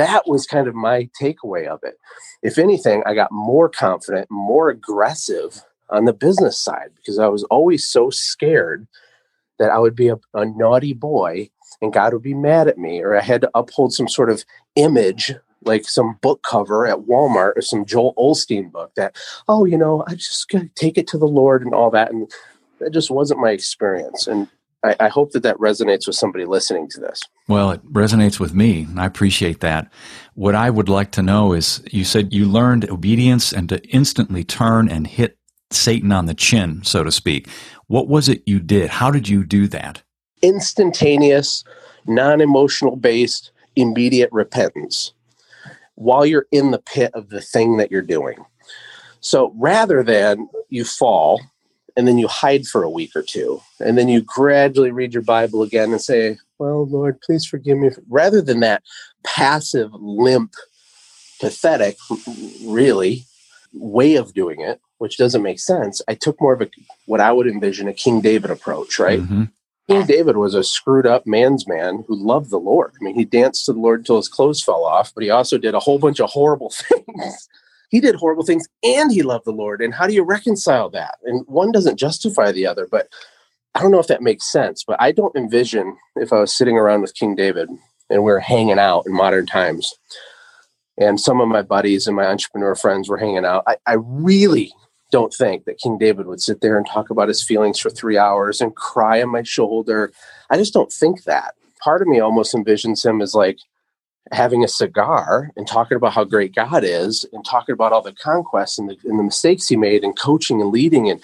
[0.00, 1.98] that was kind of my takeaway of it.
[2.42, 7.44] If anything, I got more confident, more aggressive on the business side because I was
[7.44, 8.86] always so scared
[9.58, 11.50] that I would be a, a naughty boy
[11.82, 14.44] and God would be mad at me, or I had to uphold some sort of
[14.74, 15.34] image
[15.64, 20.02] like some book cover at Walmart or some Joel Osteen book that, oh, you know,
[20.06, 22.10] I just gotta take it to the Lord and all that.
[22.10, 22.32] And
[22.78, 24.26] that just wasn't my experience.
[24.26, 24.48] And
[24.82, 27.20] I, I, hope that that resonates with somebody listening to this.
[27.48, 28.86] Well, it resonates with me.
[28.96, 29.92] I appreciate that.
[30.34, 34.42] What I would like to know is you said you learned obedience and to instantly
[34.44, 35.36] turn and hit
[35.70, 37.48] Satan on the chin, so to speak.
[37.86, 38.90] What was it you did?
[38.90, 40.02] How did you do that?
[40.42, 41.62] Instantaneous,
[42.06, 45.12] non emotional based, immediate repentance
[46.00, 48.42] while you're in the pit of the thing that you're doing.
[49.20, 51.40] So rather than you fall
[51.96, 55.22] and then you hide for a week or two, and then you gradually read your
[55.22, 57.90] Bible again and say, Well, Lord, please forgive me.
[58.08, 58.82] Rather than that
[59.24, 60.54] passive, limp,
[61.40, 61.96] pathetic,
[62.64, 63.24] really,
[63.72, 66.70] way of doing it, which doesn't make sense, I took more of a
[67.06, 69.20] what I would envision a King David approach, right?
[69.20, 69.44] Mm-hmm.
[69.88, 72.92] King David was a screwed up man's man who loved the Lord.
[73.00, 75.58] I mean, he danced to the Lord until his clothes fell off, but he also
[75.58, 77.48] did a whole bunch of horrible things.
[77.90, 79.82] He did horrible things and he loved the Lord.
[79.82, 81.18] And how do you reconcile that?
[81.24, 83.08] And one doesn't justify the other, but
[83.74, 84.82] I don't know if that makes sense.
[84.84, 87.68] But I don't envision if I was sitting around with King David
[88.08, 89.94] and we are hanging out in modern times,
[90.98, 94.72] and some of my buddies and my entrepreneur friends were hanging out, I, I really
[95.12, 98.18] don't think that King David would sit there and talk about his feelings for three
[98.18, 100.12] hours and cry on my shoulder.
[100.50, 101.54] I just don't think that.
[101.82, 103.58] Part of me almost envisions him as like
[104.32, 108.12] having a cigar and talking about how great God is and talking about all the
[108.12, 111.10] conquests and the, and the mistakes he made and coaching and leading.
[111.10, 111.20] And,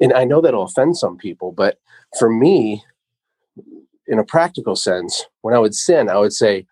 [0.00, 1.78] and I know that'll offend some people, but
[2.18, 2.84] for me,
[4.06, 6.66] in a practical sense, when I would sin, I would say,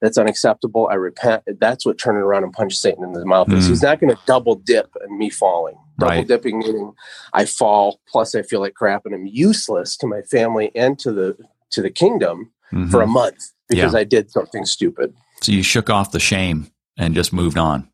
[0.00, 0.88] that's unacceptable.
[0.88, 1.42] I repent.
[1.58, 3.66] That's what turning around and punch Satan in the mouth is.
[3.66, 3.68] Mm.
[3.68, 5.76] He's not going to double dip and me falling.
[5.98, 6.28] Double right.
[6.28, 6.92] dipping meaning
[7.32, 11.10] I fall, plus I feel like crap, and I'm useless to my family and to
[11.10, 11.36] the
[11.70, 12.90] to the kingdom mm-hmm.
[12.90, 14.00] for a month because yeah.
[14.00, 15.14] I did something stupid.
[15.42, 17.88] So you shook off the shame and just moved on.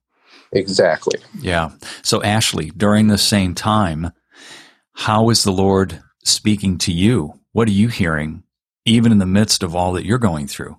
[0.52, 1.18] Exactly.
[1.40, 1.70] Yeah.
[2.02, 4.12] So Ashley, during the same time,
[4.92, 7.34] how is the Lord speaking to you?
[7.52, 8.44] What are you hearing,
[8.84, 10.76] even in the midst of all that you're going through?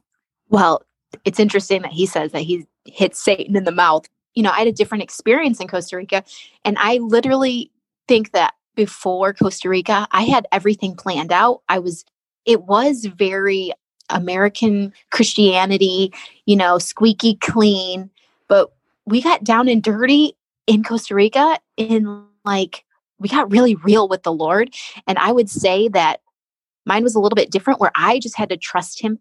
[0.50, 0.82] Well,
[1.24, 4.08] it's interesting that he says that he hit Satan in the mouth.
[4.34, 6.24] You know, I had a different experience in Costa Rica,
[6.64, 7.72] and I literally
[8.08, 11.62] think that before Costa Rica, I had everything planned out.
[11.70, 12.06] I was,
[12.46, 13.72] it was very
[14.10, 16.13] American Christianity,
[16.46, 18.10] you know, squeaky clean,
[18.48, 18.72] but
[19.06, 20.36] we got down and dirty
[20.68, 22.84] in Costa Rica in like,
[23.20, 24.74] we got really real with the Lord.
[25.08, 26.22] And I would say that
[26.86, 29.20] mine was a little bit different where I just had to trust him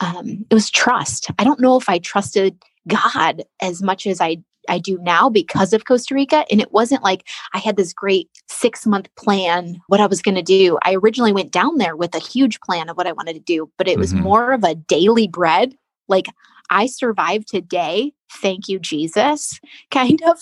[0.00, 1.30] um, it was trust.
[1.38, 2.56] I don't know if I trusted
[2.88, 6.44] God as much as I I do now because of Costa Rica.
[6.50, 10.34] And it wasn't like I had this great six month plan, what I was going
[10.34, 10.78] to do.
[10.82, 13.70] I originally went down there with a huge plan of what I wanted to do,
[13.78, 14.22] but it was mm-hmm.
[14.22, 15.74] more of a daily bread.
[16.08, 16.26] Like
[16.70, 18.12] I survived today.
[18.40, 19.58] Thank you, Jesus,
[19.90, 20.38] kind of,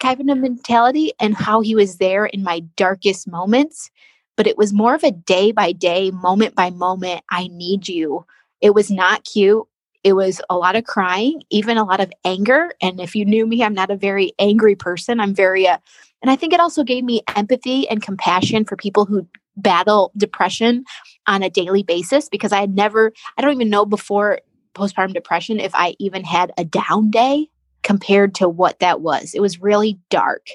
[0.00, 3.90] kind of a mentality and how he was there in my darkest moments.
[4.36, 7.22] But it was more of a day by day, moment by moment.
[7.30, 8.26] I need you.
[8.60, 9.66] It was not cute.
[10.06, 12.70] It was a lot of crying, even a lot of anger.
[12.80, 15.18] And if you knew me, I'm not a very angry person.
[15.18, 15.78] I'm very, uh,
[16.22, 20.84] and I think it also gave me empathy and compassion for people who battle depression
[21.26, 24.38] on a daily basis because I had never, I don't even know before
[24.76, 27.48] postpartum depression if I even had a down day
[27.82, 29.34] compared to what that was.
[29.34, 30.46] It was really dark.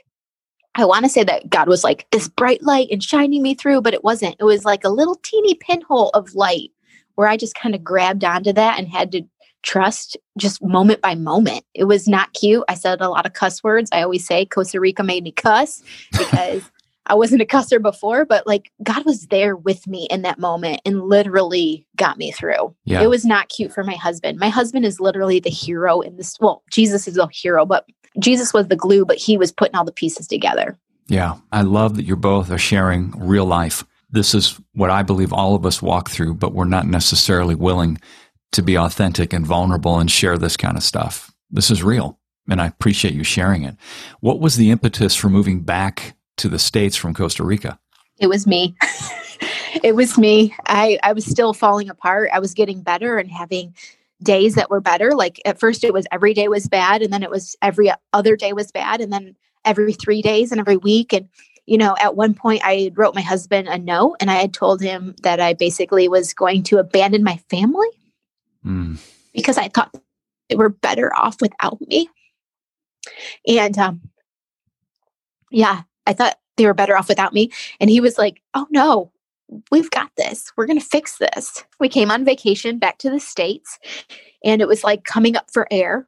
[0.76, 3.82] I want to say that God was like this bright light and shining me through,
[3.82, 4.38] but it wasn't.
[4.40, 6.72] It was like a little teeny pinhole of light
[7.16, 9.24] where I just kind of grabbed onto that and had to
[9.64, 11.64] trust just moment by moment.
[11.74, 12.64] It was not cute.
[12.68, 13.90] I said a lot of cuss words.
[13.94, 16.64] I always say Costa Rica made me cuss because
[17.06, 20.82] I wasn't a cusser before, but like God was there with me in that moment
[20.86, 22.76] and literally got me through.
[22.86, 23.02] Yeah.
[23.02, 24.40] It was not cute for my husband.
[24.40, 26.38] My husband is literally the hero in this.
[26.40, 27.86] Well, Jesus is the hero, but
[28.20, 30.78] Jesus was the glue, but he was putting all the pieces together.
[31.08, 31.38] Yeah.
[31.52, 35.56] I love that you both are sharing real life this is what I believe all
[35.56, 38.00] of us walk through, but we're not necessarily willing
[38.52, 41.34] to be authentic and vulnerable and share this kind of stuff.
[41.50, 42.20] This is real.
[42.50, 43.76] And I appreciate you sharing it.
[44.20, 47.80] What was the impetus for moving back to the States from Costa Rica?
[48.20, 48.76] It was me.
[49.84, 50.56] it was me.
[50.66, 52.30] I, I was still falling apart.
[52.34, 53.76] I was getting better and having
[54.22, 55.14] days that were better.
[55.14, 58.36] Like at first, it was every day was bad, and then it was every other
[58.36, 59.36] day was bad, and then
[59.66, 61.14] every three days and every week.
[61.14, 61.28] And,
[61.66, 64.82] you know, at one point, I wrote my husband a note and I had told
[64.82, 67.88] him that I basically was going to abandon my family
[68.66, 69.00] mm.
[69.34, 69.96] because I thought
[70.50, 72.10] they were better off without me.
[73.48, 74.02] And, um,
[75.50, 77.52] yeah, I thought they were better off without me.
[77.80, 79.12] And he was like, oh no,
[79.72, 80.52] we've got this.
[80.56, 81.64] We're going to fix this.
[81.80, 83.80] We came on vacation back to the States
[84.44, 86.08] and it was like coming up for air.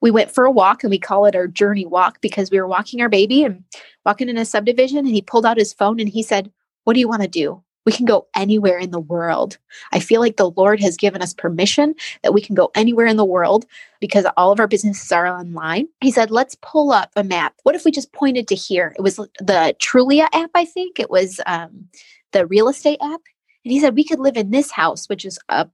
[0.00, 2.68] We went for a walk and we call it our journey walk because we were
[2.68, 3.64] walking our baby and
[4.06, 4.98] walking in a subdivision.
[4.98, 6.52] And he pulled out his phone and he said,
[6.84, 7.62] What do you want to do?
[7.86, 9.58] We can go anywhere in the world.
[9.92, 13.16] I feel like the Lord has given us permission that we can go anywhere in
[13.16, 13.64] the world
[14.00, 15.88] because all of our businesses are online.
[16.02, 17.54] He said, let's pull up a map.
[17.62, 18.94] What if we just pointed to here?
[18.98, 21.00] It was the Trulia app, I think.
[21.00, 21.88] It was um,
[22.32, 23.22] the real estate app.
[23.64, 25.68] And he said, we could live in this house, which is a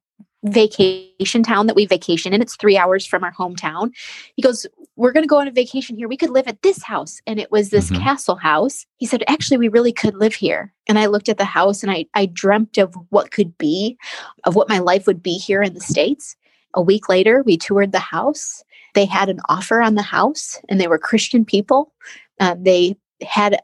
[0.45, 2.43] vacation town that we vacation in.
[2.43, 3.91] It's three hours from our hometown.
[4.37, 6.09] He goes, We're going to go on a vacation here.
[6.09, 7.21] We could live at this house.
[7.27, 8.03] And it was this mm-hmm.
[8.03, 8.87] castle house.
[8.97, 10.73] He said, Actually, we really could live here.
[10.87, 13.99] And I looked at the house and I, I dreamt of what could be,
[14.45, 16.37] of what my life would be here in the States.
[16.75, 18.63] A week later, we toured the house.
[18.95, 21.93] They had an offer on the house and they were Christian people.
[22.41, 23.61] Uh, they had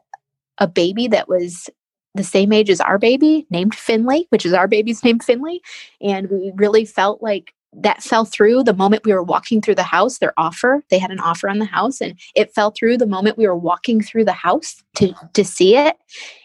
[0.57, 1.69] a baby that was
[2.15, 5.61] the same age as our baby, named Finley, which is our baby's name, Finley.
[6.01, 9.83] And we really felt like that fell through the moment we were walking through the
[9.83, 10.17] house.
[10.17, 13.37] Their offer, they had an offer on the house, and it fell through the moment
[13.37, 15.97] we were walking through the house to to see it.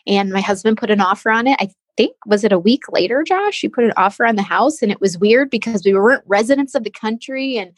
[0.07, 1.57] And my husband put an offer on it.
[1.61, 3.63] I think was it a week later, Josh?
[3.63, 6.75] You put an offer on the house, and it was weird because we weren't residents
[6.75, 7.73] of the country, and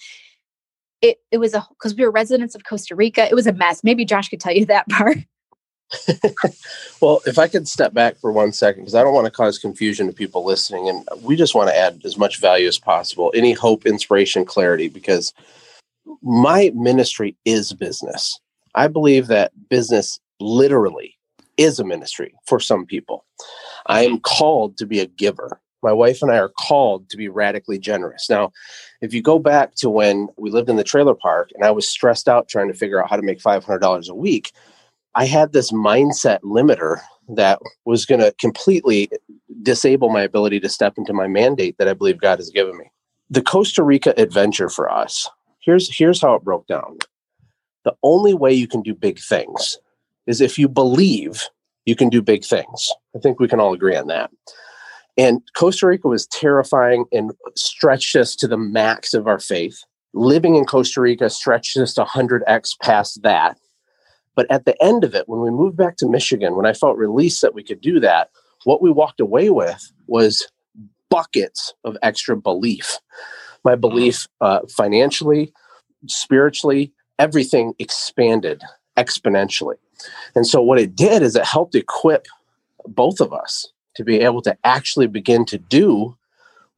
[1.01, 3.27] it it was a because we were residents of Costa Rica.
[3.29, 3.83] It was a mess.
[3.83, 5.19] Maybe Josh could tell you that part.
[7.01, 9.59] well, if I could step back for one second, because I don't want to cause
[9.59, 13.33] confusion to people listening, and we just want to add as much value as possible,
[13.35, 15.33] any hope, inspiration, clarity, because
[16.23, 18.39] my ministry is business.
[18.75, 21.17] I believe that business literally
[21.57, 23.25] is a ministry for some people.
[23.87, 25.61] I am called to be a giver.
[25.83, 28.29] My wife and I are called to be radically generous.
[28.29, 28.53] Now,
[29.01, 31.89] if you go back to when we lived in the trailer park and I was
[31.89, 34.53] stressed out trying to figure out how to make $500 a week,
[35.15, 39.11] I had this mindset limiter that was going to completely
[39.63, 42.91] disable my ability to step into my mandate that I believe God has given me.
[43.31, 45.29] The Costa Rica adventure for us,
[45.61, 46.99] here's here's how it broke down.
[47.85, 49.79] The only way you can do big things
[50.27, 51.43] is if you believe
[51.85, 52.93] you can do big things.
[53.17, 54.31] I think we can all agree on that.
[55.17, 59.83] And Costa Rica was terrifying and stretched us to the max of our faith.
[60.13, 63.59] Living in Costa Rica stretched us 100x past that
[64.39, 66.97] but at the end of it, when we moved back to Michigan, when I felt
[66.97, 68.31] released that we could do that,
[68.63, 70.47] what we walked away with was
[71.11, 73.01] buckets of extra belief.
[73.65, 75.53] My belief uh, financially,
[76.07, 78.63] spiritually, everything expanded
[78.97, 79.75] exponentially.
[80.37, 82.29] And so, what it did is it helped equip
[82.87, 86.17] both of us to be able to actually begin to do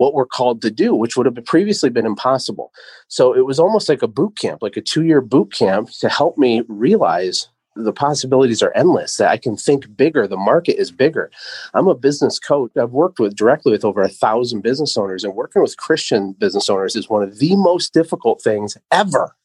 [0.00, 2.72] what we're called to do, which would have previously been impossible.
[3.08, 6.08] So it was almost like a boot camp, like a two year boot camp to
[6.08, 10.90] help me realize the possibilities are endless that i can think bigger the market is
[10.90, 11.30] bigger.
[11.74, 12.72] I'm a business coach.
[12.76, 16.70] I've worked with directly with over a thousand business owners and working with christian business
[16.70, 19.36] owners is one of the most difficult things ever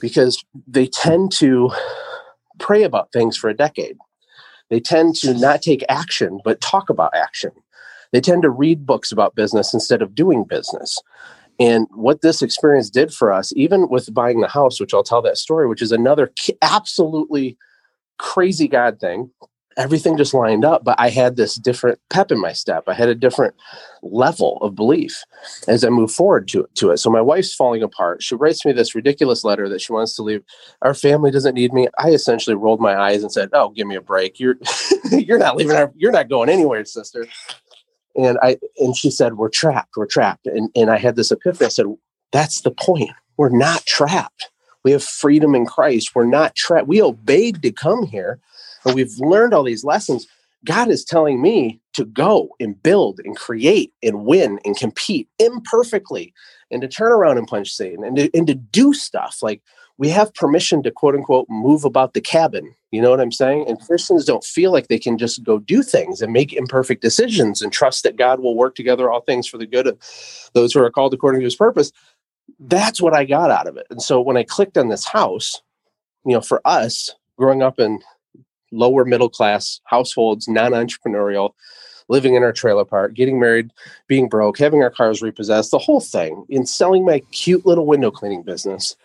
[0.00, 1.70] because they tend to
[2.58, 3.96] pray about things for a decade.
[4.68, 7.52] They tend to not take action but talk about action
[8.14, 11.02] they tend to read books about business instead of doing business.
[11.58, 15.20] And what this experience did for us, even with buying the house, which I'll tell
[15.22, 17.58] that story, which is another absolutely
[18.18, 19.32] crazy God thing,
[19.76, 20.84] everything just lined up.
[20.84, 22.84] But I had this different pep in my step.
[22.86, 23.54] I had a different
[24.02, 25.24] level of belief
[25.66, 26.98] as I move forward to, to it.
[26.98, 28.22] So my wife's falling apart.
[28.22, 30.44] She writes me this ridiculous letter that she wants to leave.
[30.82, 31.88] Our family doesn't need me.
[31.98, 34.38] I essentially rolled my eyes and said, "Oh, give me a break.
[34.38, 34.56] You're
[35.10, 35.76] you're not leaving.
[35.76, 37.26] Our, you're not going anywhere, sister."
[38.16, 39.96] And I and she said, "We're trapped.
[39.96, 41.66] We're trapped." And and I had this epiphany.
[41.66, 41.86] I said,
[42.32, 43.10] "That's the point.
[43.36, 44.50] We're not trapped.
[44.84, 46.14] We have freedom in Christ.
[46.14, 46.88] We're not trapped.
[46.88, 48.38] We obeyed to come here,
[48.84, 50.26] and we've learned all these lessons.
[50.64, 56.32] God is telling me to go and build and create and win and compete imperfectly,
[56.70, 59.62] and to turn around and punch Satan and to, and to do stuff like."
[59.96, 62.74] We have permission to quote unquote move about the cabin.
[62.90, 63.66] You know what I'm saying?
[63.68, 67.62] And Christians don't feel like they can just go do things and make imperfect decisions
[67.62, 69.98] and trust that God will work together all things for the good of
[70.54, 71.92] those who are called according to his purpose.
[72.58, 73.86] That's what I got out of it.
[73.90, 75.62] And so when I clicked on this house,
[76.24, 78.00] you know, for us growing up in
[78.72, 81.52] lower middle class households, non entrepreneurial,
[82.08, 83.70] living in our trailer park, getting married,
[84.08, 88.10] being broke, having our cars repossessed, the whole thing, in selling my cute little window
[88.10, 88.96] cleaning business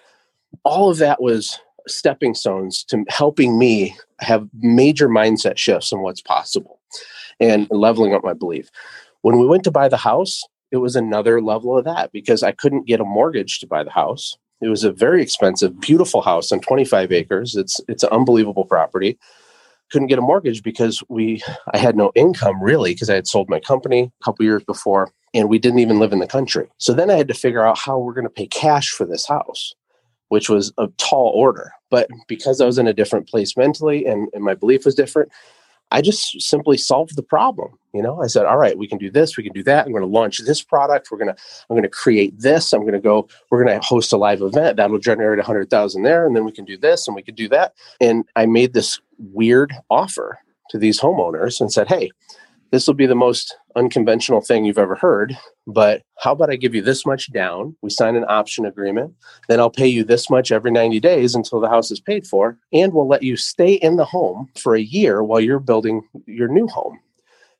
[0.64, 6.22] all of that was stepping stones to helping me have major mindset shifts in what's
[6.22, 6.80] possible
[7.40, 8.70] and leveling up my belief.
[9.22, 12.52] When we went to buy the house, it was another level of that because I
[12.52, 14.38] couldn't get a mortgage to buy the house.
[14.62, 17.56] It was a very expensive, beautiful house on 25 acres.
[17.56, 19.18] It's it's an unbelievable property.
[19.92, 21.42] Couldn't get a mortgage because we
[21.74, 25.12] I had no income really because I had sold my company a couple years before
[25.34, 26.68] and we didn't even live in the country.
[26.78, 29.28] So then I had to figure out how we're going to pay cash for this
[29.28, 29.74] house
[30.30, 31.72] which was a tall order.
[31.90, 35.32] But because I was in a different place mentally and, and my belief was different,
[35.92, 37.78] I just simply solved the problem.
[37.94, 39.86] You know, I said, all right, we can do this, we can do that.
[39.86, 41.10] I'm going to launch this product.
[41.10, 42.72] We're going to, I'm going to create this.
[42.74, 45.70] I'm going to go, we're going to host a live event that'll generate a hundred
[45.70, 46.28] thousand there.
[46.28, 47.74] And then we can do this and we can do that.
[48.00, 50.38] And I made this weird offer
[50.70, 52.12] to these homeowners and said, Hey,
[52.72, 56.76] this will be the most unconventional thing you've ever heard, but how about I give
[56.76, 57.76] you this much down?
[57.82, 59.14] We sign an option agreement,
[59.48, 62.58] then I'll pay you this much every 90 days until the house is paid for,
[62.74, 66.48] and we'll let you stay in the home for a year while you're building your
[66.48, 67.00] new home.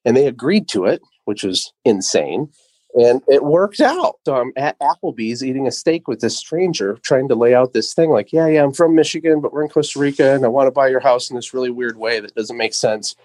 [0.06, 2.50] And they agreed to it, which was insane.
[2.96, 4.16] And it worked out.
[4.26, 7.94] So I'm at Applebee's eating a steak with this stranger, trying to lay out this
[7.94, 10.68] thing like, yeah, yeah, I'm from Michigan, but we're in Costa Rica and I want
[10.68, 13.16] to buy your house in this really weird way that doesn't make sense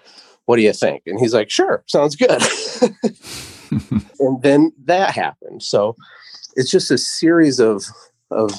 [0.46, 1.02] what do you think?
[1.06, 2.40] And he's like, sure, sounds good.
[4.20, 5.62] and then that happened.
[5.62, 5.96] So
[6.56, 7.84] it's just a series of,
[8.30, 8.52] of,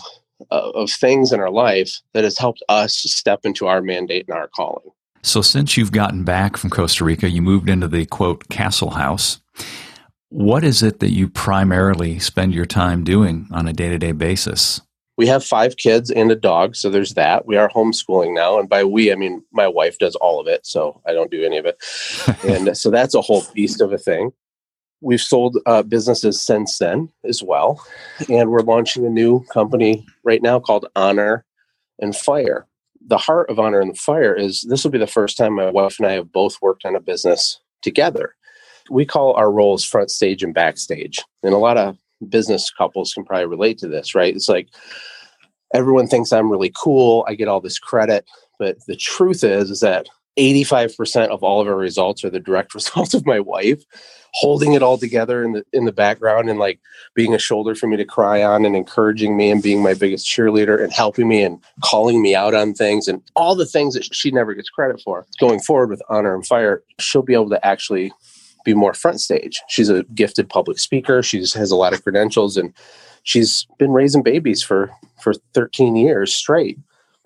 [0.51, 4.37] uh, of things in our life that has helped us step into our mandate and
[4.37, 4.89] our calling.
[5.23, 9.39] So, since you've gotten back from Costa Rica, you moved into the quote castle house.
[10.29, 14.11] What is it that you primarily spend your time doing on a day to day
[14.11, 14.81] basis?
[15.17, 17.45] We have five kids and a dog so there's that.
[17.45, 20.65] We are homeschooling now and by we i mean my wife does all of it
[20.65, 21.77] so i don't do any of it.
[22.45, 24.31] And so that's a whole beast of a thing.
[25.01, 27.83] We've sold uh, businesses since then as well
[28.29, 31.45] and we're launching a new company right now called honor
[31.99, 32.67] and fire.
[33.07, 35.99] The heart of honor and fire is this will be the first time my wife
[35.99, 38.35] and i have both worked on a business together.
[38.89, 41.97] We call our roles front stage and backstage and a lot of
[42.27, 44.35] business couples can probably relate to this, right?
[44.35, 44.69] It's like
[45.73, 47.25] everyone thinks I'm really cool.
[47.27, 48.25] I get all this credit.
[48.59, 52.73] But the truth is, is that 85% of all of our results are the direct
[52.75, 53.83] result of my wife
[54.35, 56.79] holding it all together in the in the background and like
[57.15, 60.27] being a shoulder for me to cry on and encouraging me and being my biggest
[60.27, 64.13] cheerleader and helping me and calling me out on things and all the things that
[64.13, 65.25] she never gets credit for.
[65.39, 68.11] Going forward with Honor and Fire, she'll be able to actually
[68.65, 69.61] be more front stage.
[69.69, 71.23] She's a gifted public speaker.
[71.23, 72.73] She has a lot of credentials and
[73.23, 76.77] she's been raising babies for for 13 years straight.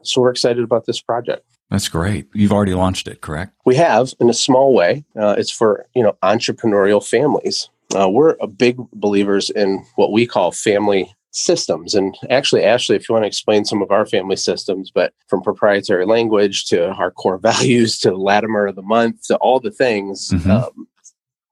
[0.03, 1.43] So we're excited about this project.
[1.71, 2.27] That's great.
[2.33, 3.53] You've already launched it, correct?
[3.65, 5.05] We have in a small way.
[5.19, 7.69] Uh, it's for you know entrepreneurial families.
[7.95, 11.93] Uh, we're a big believers in what we call family systems.
[11.93, 15.41] And actually, Ashley, if you want to explain some of our family systems, but from
[15.41, 20.29] proprietary language to our core values to Latimer of the month to all the things,
[20.29, 20.51] mm-hmm.
[20.51, 20.87] um,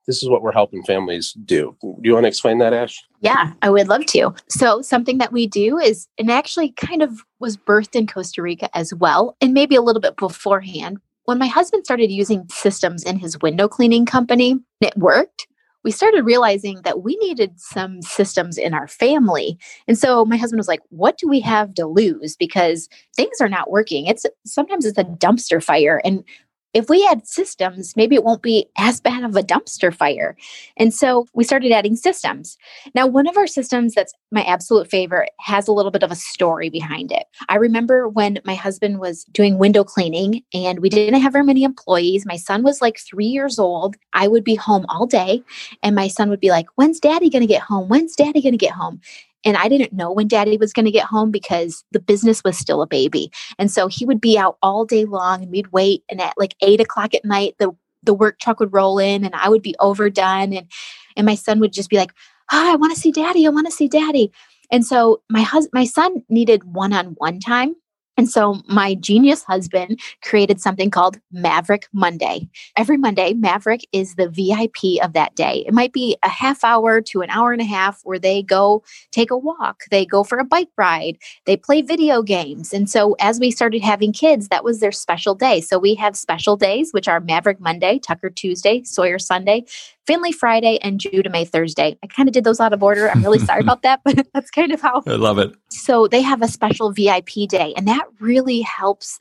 [0.07, 1.75] this is what we're helping families do.
[1.81, 3.03] Do you want to explain that, Ash?
[3.19, 4.33] Yeah, I would love to.
[4.49, 8.75] So, something that we do is, and actually kind of was birthed in Costa Rica
[8.75, 10.99] as well, and maybe a little bit beforehand.
[11.25, 15.45] When my husband started using systems in his window cleaning company, it worked.
[15.83, 19.57] We started realizing that we needed some systems in our family.
[19.87, 22.35] And so my husband was like, What do we have to lose?
[22.37, 24.05] Because things are not working.
[24.05, 26.01] It's sometimes it's a dumpster fire.
[26.05, 26.23] And
[26.73, 30.35] if we had systems, maybe it won't be as bad of a dumpster fire.
[30.75, 32.57] And so we started adding systems.
[32.93, 36.15] Now, one of our systems that's my absolute favorite has a little bit of a
[36.15, 37.25] story behind it.
[37.49, 41.63] I remember when my husband was doing window cleaning and we didn't have very many
[41.63, 42.25] employees.
[42.25, 43.95] My son was like three years old.
[44.13, 45.43] I would be home all day,
[45.83, 47.87] and my son would be like, When's daddy going to get home?
[47.87, 49.01] When's daddy going to get home?
[49.47, 52.57] And I didn't know when daddy was going to get home because the business was
[52.57, 53.31] still a baby.
[53.57, 56.03] And so he would be out all day long and we'd wait.
[56.09, 57.71] And at like eight o'clock at night, the,
[58.03, 60.51] the work truck would roll in and I would be overdone.
[60.51, 60.67] And,
[61.15, 62.11] and my son would just be like,
[62.51, 63.47] oh, I want to see daddy.
[63.47, 64.33] I want to see daddy.
[64.69, 67.73] And so my husband, my son needed one-on-one time
[68.17, 72.49] And so my genius husband created something called Maverick Monday.
[72.75, 75.63] Every Monday, Maverick is the VIP of that day.
[75.67, 78.83] It might be a half hour to an hour and a half where they go
[79.11, 82.73] take a walk, they go for a bike ride, they play video games.
[82.73, 85.61] And so as we started having kids, that was their special day.
[85.61, 89.65] So we have special days, which are Maverick Monday, Tucker Tuesday, Sawyer Sunday,
[90.07, 91.97] Finley Friday, and Judah May Thursday.
[92.01, 93.09] I kind of did those out of order.
[93.09, 95.03] I'm really sorry about that, but that's kind of how.
[95.05, 95.53] I love it.
[95.69, 99.19] So they have a special VIP day, and that really helps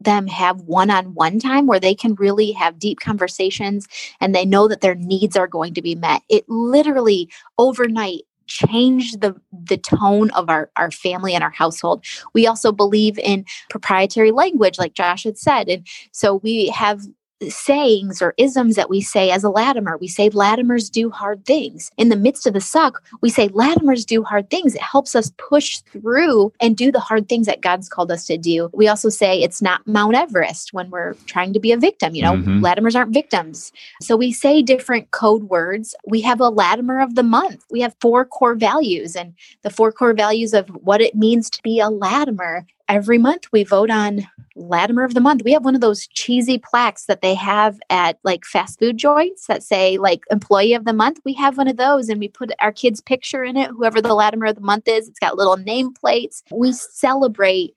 [0.00, 3.86] them have one on one time where they can really have deep conversations
[4.20, 6.22] and they know that their needs are going to be met.
[6.28, 12.04] It literally overnight changed the the tone of our our family and our household.
[12.32, 17.02] We also believe in proprietary language like Josh had said and so we have
[17.48, 19.96] sayings or isms that we say as a Latimer.
[19.98, 21.90] We say Latimers do hard things.
[21.96, 24.74] In the midst of the suck, we say Latimers do hard things.
[24.74, 28.38] It helps us push through and do the hard things that God's called us to
[28.38, 28.70] do.
[28.72, 32.14] We also say it's not Mount Everest when we're trying to be a victim.
[32.14, 32.64] You know, mm-hmm.
[32.64, 33.72] Latimers aren't victims.
[34.00, 35.94] So we say different code words.
[36.06, 37.64] We have a Latimer of the month.
[37.70, 41.62] We have four core values and the four core values of what it means to
[41.62, 45.42] be a Latimer every month we vote on Latimer of the month.
[45.44, 49.46] We have one of those cheesy plaques that they have at like fast food joints
[49.46, 51.20] that say like employee of the month.
[51.24, 54.14] We have one of those and we put our kid's picture in it, whoever the
[54.14, 55.08] Latimer of the month is.
[55.08, 56.42] It's got little nameplates.
[56.50, 57.74] We celebrate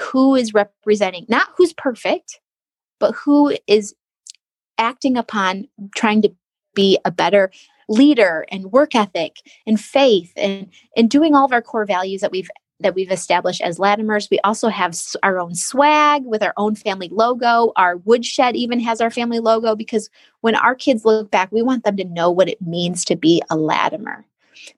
[0.00, 2.40] who is representing, not who's perfect,
[2.98, 3.94] but who is
[4.78, 6.34] acting upon trying to
[6.74, 7.50] be a better
[7.88, 9.36] leader and work ethic
[9.66, 12.48] and faith and and doing all of our core values that we've
[12.80, 14.30] that we've established as Latimers.
[14.30, 17.72] We also have our own swag with our own family logo.
[17.76, 20.10] Our woodshed even has our family logo because
[20.40, 23.42] when our kids look back, we want them to know what it means to be
[23.50, 24.24] a Latimer.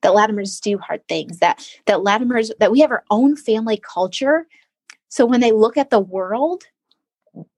[0.01, 1.39] That Latimers do hard things.
[1.39, 4.47] That that Latimers that we have our own family culture.
[5.09, 6.63] So when they look at the world,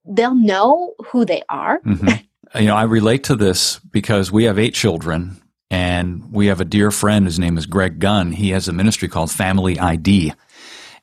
[0.05, 1.79] they'll know who they are.
[1.81, 2.59] Mm-hmm.
[2.59, 5.41] you know, I relate to this because we have eight children
[5.71, 8.31] and we have a dear friend, his name is Greg Gunn.
[8.31, 10.33] He has a ministry called Family ID.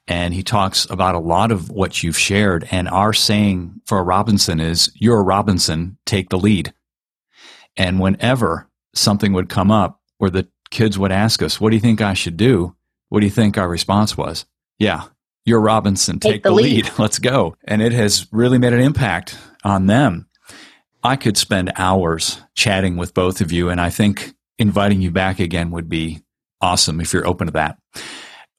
[0.08, 2.66] And he talks about a lot of what you've shared.
[2.70, 6.72] And our saying for a Robinson is, You're a Robinson, take the lead.
[7.76, 11.80] And whenever something would come up or the kids would ask us, What do you
[11.80, 12.74] think I should do?
[13.08, 14.44] What do you think our response was?
[14.78, 15.04] Yeah,
[15.44, 16.84] you're Robinson, take, take the, the lead.
[16.84, 16.98] lead.
[16.98, 17.56] Let's go.
[17.64, 20.28] And it has really made an impact on them.
[21.04, 25.38] I could spend hours chatting with both of you, and I think inviting you back
[25.38, 26.22] again would be
[26.60, 27.78] awesome if you're open to that.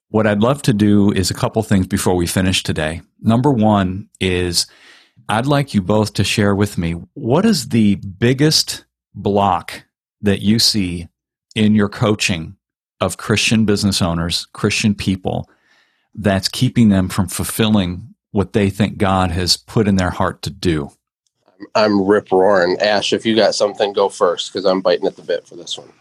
[0.10, 3.02] What I'd love to do is a couple things before we finish today.
[3.20, 4.68] Number one is
[5.28, 8.86] I'd like you both to share with me what is the biggest
[9.16, 9.86] block
[10.22, 11.08] that you see
[11.56, 12.58] in your coaching
[13.02, 15.50] of Christian business owners, Christian people,
[16.14, 20.50] that's keeping them from fulfilling what they think God has put in their heart to
[20.50, 20.92] do?
[21.76, 22.78] I'm rip roaring.
[22.80, 25.78] Ash, if you got something, go first because I'm biting at the bit for this
[25.78, 25.92] one.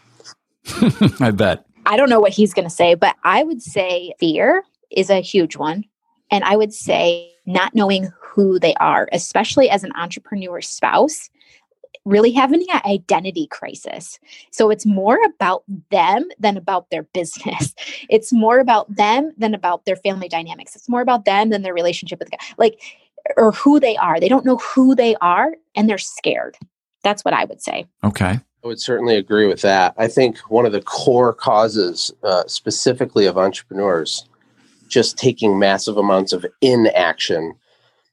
[1.19, 1.65] I bet.
[1.85, 5.21] I don't know what he's going to say, but I would say fear is a
[5.21, 5.85] huge one.
[6.31, 11.29] And I would say not knowing who they are, especially as an entrepreneur spouse,
[12.05, 14.19] really having an identity crisis.
[14.51, 17.73] So it's more about them than about their business.
[18.09, 20.75] It's more about them than about their family dynamics.
[20.75, 22.39] It's more about them than their relationship with God.
[22.57, 22.79] Like
[23.37, 24.19] or who they are.
[24.19, 26.57] They don't know who they are and they're scared.
[27.03, 27.85] That's what I would say.
[28.03, 28.39] Okay.
[28.63, 29.93] I would certainly agree with that.
[29.97, 34.25] I think one of the core causes, uh, specifically of entrepreneurs,
[34.87, 37.53] just taking massive amounts of inaction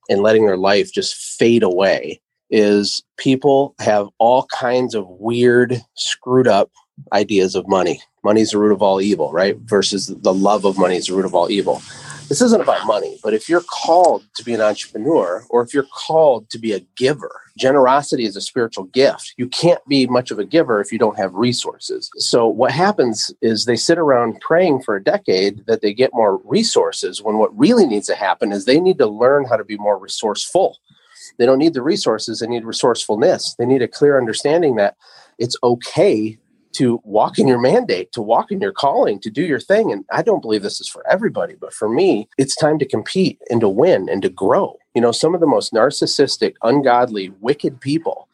[0.09, 6.49] and letting their life just fade away, is people have all kinds of weird, screwed
[6.49, 6.71] up
[7.13, 8.03] ideas of money.
[8.25, 9.57] Money's the root of all evil, right?
[9.59, 11.81] Versus the love of money is the root of all evil
[12.31, 15.89] this isn't about money, but if you're called to be an entrepreneur or if you're
[15.93, 19.35] called to be a giver, generosity is a spiritual gift.
[19.37, 22.09] You can't be much of a giver if you don't have resources.
[22.19, 26.41] So, what happens is they sit around praying for a decade that they get more
[26.45, 29.77] resources when what really needs to happen is they need to learn how to be
[29.77, 30.79] more resourceful.
[31.37, 33.57] They don't need the resources, they need resourcefulness.
[33.59, 34.97] They need a clear understanding that
[35.39, 36.39] it's okay
[36.73, 39.91] to walk in your mandate, to walk in your calling, to do your thing.
[39.91, 43.41] And I don't believe this is for everybody, but for me, it's time to compete
[43.51, 44.79] and to win and to grow.
[44.95, 48.29] You know, some of the most narcissistic, ungodly, wicked people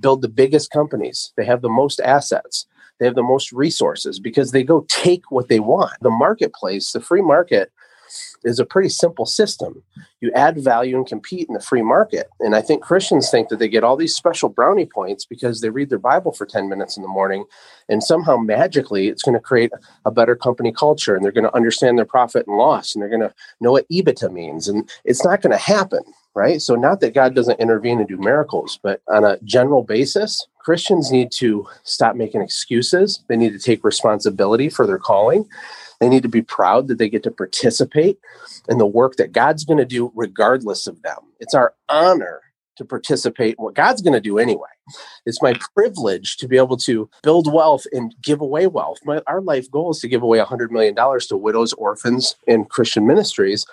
[0.00, 2.66] build the biggest companies, they have the most assets.
[2.98, 5.94] They have the most resources because they go take what they want.
[6.02, 7.72] The marketplace, the free market,
[8.44, 9.82] is a pretty simple system.
[10.20, 12.28] You add value and compete in the free market.
[12.40, 15.70] And I think Christians think that they get all these special brownie points because they
[15.70, 17.44] read their Bible for 10 minutes in the morning
[17.88, 19.72] and somehow magically it's going to create
[20.04, 23.08] a better company culture and they're going to understand their profit and loss and they're
[23.08, 24.68] going to know what EBITDA means.
[24.68, 26.02] And it's not going to happen,
[26.34, 26.60] right?
[26.60, 31.10] So, not that God doesn't intervene and do miracles, but on a general basis, Christians
[31.10, 33.22] need to stop making excuses.
[33.28, 35.48] They need to take responsibility for their calling.
[36.02, 38.18] They need to be proud that they get to participate
[38.68, 41.18] in the work that God's going to do regardless of them.
[41.38, 42.40] It's our honor
[42.74, 44.68] to participate in what God's going to do anyway.
[45.26, 48.98] It's my privilege to be able to build wealth and give away wealth.
[49.04, 53.06] My, our life goal is to give away $100 million to widows, orphans, and Christian
[53.06, 53.64] ministries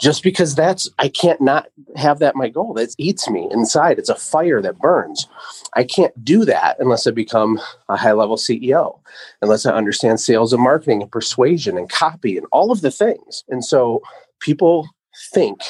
[0.00, 2.74] just because that's I can't not have that my goal.
[2.74, 3.98] That eats me inside.
[3.98, 5.26] It's a fire that burns.
[5.74, 8.98] I can't do that unless I become a high level CEO,
[9.40, 13.44] unless I understand sales and marketing and persuasion and copy and all of the things.
[13.48, 14.02] And so
[14.40, 14.88] people
[15.32, 15.60] think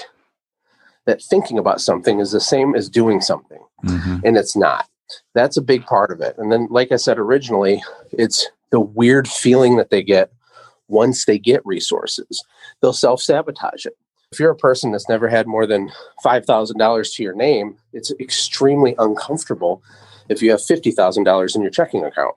[1.07, 4.19] that thinking about something is the same as doing something, mm-hmm.
[4.25, 4.89] and it's not.
[5.35, 6.35] That's a big part of it.
[6.39, 10.33] And then, like I said originally, it's the weird feeling that they get
[10.89, 12.43] once they get resources.
[12.81, 13.97] They'll self sabotage it
[14.35, 15.93] if you're a person that's never had more than
[16.25, 19.81] $5,000 to your name, it's extremely uncomfortable
[20.29, 22.35] if you have $50,000 in your checking account.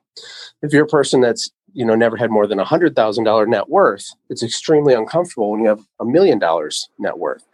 [0.62, 4.44] If you're a person that's, you know, never had more than $100,000 net worth, it's
[4.44, 7.44] extremely uncomfortable when you have a million dollars net worth.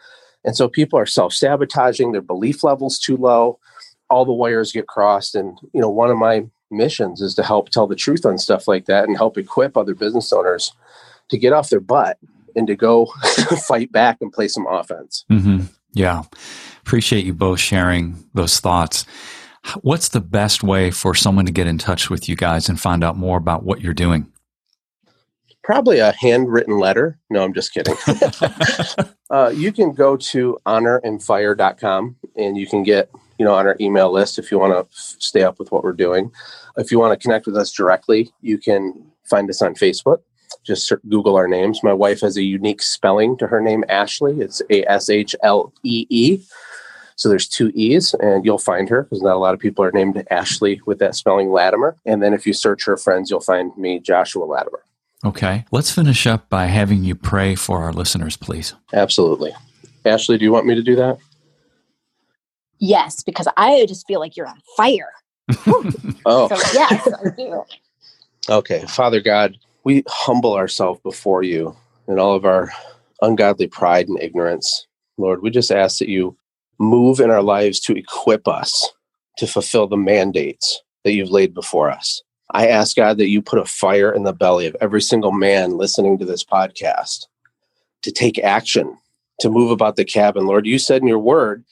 [0.44, 3.58] And so people are self-sabotaging, their belief levels too low,
[4.10, 7.70] all the wires get crossed and, you know, one of my missions is to help
[7.70, 10.72] tell the truth on stuff like that and help equip other business owners
[11.30, 12.18] to get off their butt
[12.56, 13.06] and to go
[13.66, 15.24] fight back and play some offense.
[15.30, 15.66] Mm-hmm.
[15.92, 16.22] Yeah.
[16.80, 19.06] Appreciate you both sharing those thoughts.
[19.80, 23.02] What's the best way for someone to get in touch with you guys and find
[23.02, 24.30] out more about what you're doing?
[25.62, 27.18] Probably a handwritten letter.
[27.30, 27.96] No, I'm just kidding.
[29.30, 34.12] uh, you can go to honorandfire.com and you can get you know on our email
[34.12, 36.30] list if you want to stay up with what we're doing.
[36.76, 40.18] If you want to connect with us directly, you can find us on Facebook
[40.62, 41.82] just Google our names.
[41.82, 44.40] My wife has a unique spelling to her name, Ashley.
[44.40, 46.40] It's A S H L E E.
[47.16, 49.92] So there's two E's, and you'll find her because not a lot of people are
[49.92, 51.96] named Ashley with that spelling, Latimer.
[52.04, 54.82] And then if you search her friends, you'll find me, Joshua Latimer.
[55.24, 55.64] Okay.
[55.70, 58.74] Let's finish up by having you pray for our listeners, please.
[58.92, 59.52] Absolutely.
[60.04, 61.18] Ashley, do you want me to do that?
[62.78, 65.12] Yes, because I just feel like you're on fire.
[66.26, 66.48] oh.
[66.48, 67.62] So, yes, I do.
[68.50, 68.84] Okay.
[68.86, 71.76] Father God, we humble ourselves before you
[72.08, 72.70] in all of our
[73.20, 74.86] ungodly pride and ignorance.
[75.18, 76.36] Lord, we just ask that you
[76.78, 78.90] move in our lives to equip us
[79.38, 82.22] to fulfill the mandates that you've laid before us.
[82.52, 85.76] I ask God that you put a fire in the belly of every single man
[85.76, 87.26] listening to this podcast
[88.02, 88.96] to take action,
[89.40, 90.46] to move about the cabin.
[90.46, 91.64] Lord, you said in your word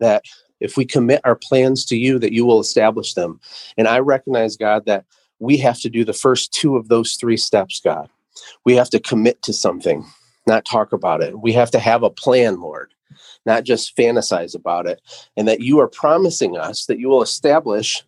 [0.00, 0.24] that
[0.60, 3.40] if we commit our plans to you, that you will establish them.
[3.76, 5.04] And I recognize, God, that
[5.42, 8.08] we have to do the first two of those three steps, God.
[8.64, 10.06] We have to commit to something,
[10.46, 11.40] not talk about it.
[11.40, 12.94] We have to have a plan, Lord,
[13.44, 15.02] not just fantasize about it.
[15.36, 18.04] And that you are promising us that you will establish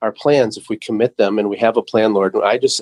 [0.00, 2.34] our plans if we commit them and we have a plan, Lord.
[2.34, 2.80] And I just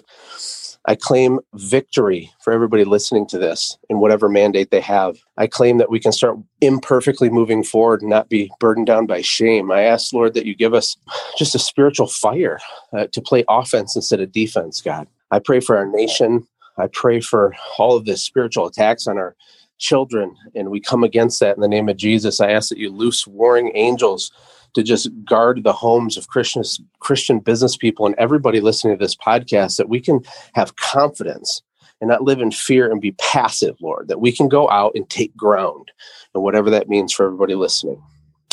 [0.87, 5.17] I claim victory for everybody listening to this in whatever mandate they have.
[5.39, 9.23] I claim that we can start imperfectly moving forward and not be burdened down by
[9.23, 9.71] shame.
[9.71, 10.97] I ask, Lord, that you give us
[11.39, 12.59] just a spiritual fire
[12.93, 15.09] uh, to play offense instead of defense, God.
[15.31, 16.47] I pray for our nation.
[16.77, 19.35] I pray for all of the spiritual attacks on our
[19.79, 22.41] children, and we come against that in the name of Jesus.
[22.41, 24.31] I ask that you loose warring angels
[24.75, 26.63] to just guard the homes of Christian
[27.01, 30.21] Christian business people and everybody listening to this podcast that we can
[30.55, 31.63] have confidence
[32.01, 35.09] and not live in fear and be passive, Lord, that we can go out and
[35.09, 35.91] take ground
[36.35, 38.03] and whatever that means for everybody listening.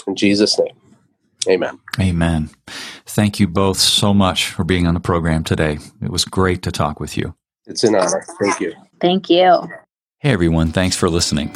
[0.08, 0.76] In Jesus' name.
[1.50, 1.80] Amen.
[2.00, 2.50] Amen.
[3.06, 5.80] Thank you both so much for being on the program today.
[6.02, 7.36] It was great to talk with you.
[7.66, 8.24] It's an honor.
[8.40, 8.74] Thank you.
[9.00, 9.68] Thank you.
[10.20, 10.72] Hey, everyone.
[10.72, 11.56] Thanks for listening.